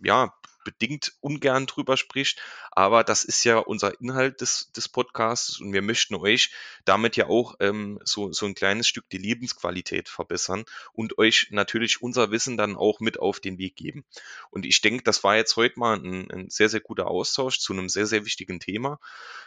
ja, 0.03 0.35
bedingt 0.64 1.12
ungern 1.20 1.66
drüber 1.66 1.96
spricht, 1.96 2.40
aber 2.70 3.05
das 3.05 3.25
ist 3.25 3.44
ja 3.44 3.59
unser 3.59 4.01
Inhalt 4.01 4.40
des, 4.40 4.70
des 4.72 4.88
Podcasts 4.88 5.61
und 5.61 5.72
wir 5.72 5.83
möchten 5.83 6.14
euch 6.14 6.51
damit 6.85 7.16
ja 7.16 7.27
auch 7.27 7.57
ähm, 7.61 7.98
so, 8.05 8.33
so 8.33 8.46
ein 8.46 8.55
kleines 8.55 8.88
Stück 8.88 9.09
die 9.11 9.18
Lebensqualität 9.18 10.09
verbessern 10.09 10.64
und 10.92 11.18
euch 11.18 11.48
natürlich 11.51 12.03
unser 12.03 12.31
Wissen 12.31 12.57
dann 12.57 12.77
auch 12.77 13.01
mit 13.01 13.18
auf 13.18 13.40
den 13.40 13.59
Weg 13.59 13.77
geben. 13.77 14.05
Und 14.51 14.66
ich 14.66 14.81
denke, 14.81 15.03
das 15.03 15.25
war 15.25 15.37
jetzt 15.37 15.57
heute 15.57 15.79
mal 15.79 15.98
ein, 15.98 16.31
ein 16.31 16.51
sehr, 16.51 16.68
sehr 16.68 16.81
guter 16.81 17.07
Austausch 17.07 17.59
zu 17.59 17.72
einem 17.72 17.88
sehr, 17.88 18.07
sehr 18.07 18.25
wichtigen 18.25 18.61
Thema. 18.61 18.98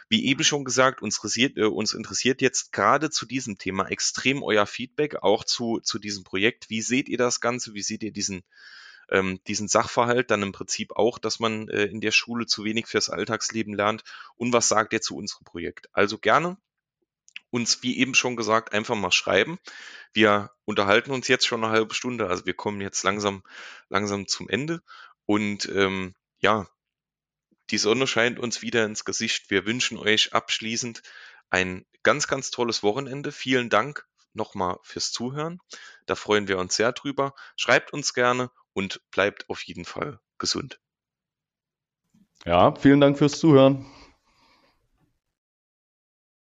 Wie 0.08 0.26
eben 0.26 0.44
schon 0.44 0.64
gesagt, 0.64 1.02
uns 1.02 1.16
interessiert, 1.16 1.56
äh, 1.56 1.64
uns 1.64 1.92
interessiert 1.92 2.40
jetzt 2.40 2.72
gerade 2.72 3.10
zu 3.10 3.26
diesem 3.26 3.58
Thema 3.58 3.88
extrem 3.88 4.42
euer 4.42 4.66
Feedback, 4.66 5.16
auch 5.22 5.44
zu, 5.44 5.80
zu 5.80 5.98
diesem 5.98 6.24
Projekt. 6.24 6.70
Wie 6.70 6.82
seht 6.82 7.08
ihr 7.08 7.18
das 7.18 7.40
Ganze? 7.40 7.74
Wie 7.74 7.82
seht 7.82 8.02
ihr 8.02 8.12
diesen 8.12 8.44
ähm, 9.10 9.40
diesen 9.46 9.68
Sachverhalt 9.68 10.30
dann 10.30 10.42
im 10.42 10.52
Prinzip 10.52 10.92
auch, 10.96 11.18
dass 11.18 11.38
man 11.38 11.68
äh, 11.68 11.84
in 11.84 12.00
der 12.00 12.10
Schule 12.10 12.46
zu 12.46 12.64
wenig 12.64 12.86
fürs 12.86 13.10
Alltagsleben 13.10 13.74
lernt 13.74 14.02
und 14.36 14.52
was 14.52 14.68
sagt 14.68 14.92
ihr 14.92 15.00
zu 15.00 15.16
unserem 15.16 15.44
Projekt? 15.44 15.88
Also 15.92 16.18
gerne 16.18 16.56
uns, 17.50 17.82
wie 17.82 17.98
eben 17.98 18.14
schon 18.14 18.36
gesagt, 18.36 18.72
einfach 18.72 18.96
mal 18.96 19.12
schreiben. 19.12 19.58
Wir 20.12 20.50
unterhalten 20.64 21.10
uns 21.12 21.28
jetzt 21.28 21.46
schon 21.46 21.62
eine 21.62 21.72
halbe 21.72 21.94
Stunde, 21.94 22.28
also 22.28 22.44
wir 22.44 22.54
kommen 22.54 22.80
jetzt 22.80 23.02
langsam, 23.02 23.42
langsam 23.88 24.26
zum 24.26 24.48
Ende 24.48 24.82
und 25.24 25.66
ähm, 25.66 26.14
ja, 26.38 26.66
die 27.70 27.78
Sonne 27.78 28.06
scheint 28.06 28.38
uns 28.38 28.62
wieder 28.62 28.84
ins 28.84 29.04
Gesicht. 29.04 29.50
Wir 29.50 29.66
wünschen 29.66 29.98
euch 29.98 30.32
abschließend 30.32 31.02
ein 31.50 31.84
ganz, 32.02 32.28
ganz 32.28 32.50
tolles 32.50 32.82
Wochenende. 32.82 33.32
Vielen 33.32 33.70
Dank 33.70 34.06
nochmal 34.34 34.78
fürs 34.82 35.10
Zuhören. 35.10 35.58
Da 36.06 36.14
freuen 36.14 36.48
wir 36.48 36.58
uns 36.58 36.76
sehr 36.76 36.92
drüber. 36.92 37.34
Schreibt 37.56 37.92
uns 37.92 38.14
gerne 38.14 38.50
und 38.72 39.00
bleibt 39.10 39.48
auf 39.48 39.62
jeden 39.62 39.84
Fall 39.84 40.20
gesund. 40.38 40.80
Ja, 42.44 42.74
vielen 42.74 43.00
Dank 43.00 43.18
fürs 43.18 43.38
Zuhören. 43.38 43.86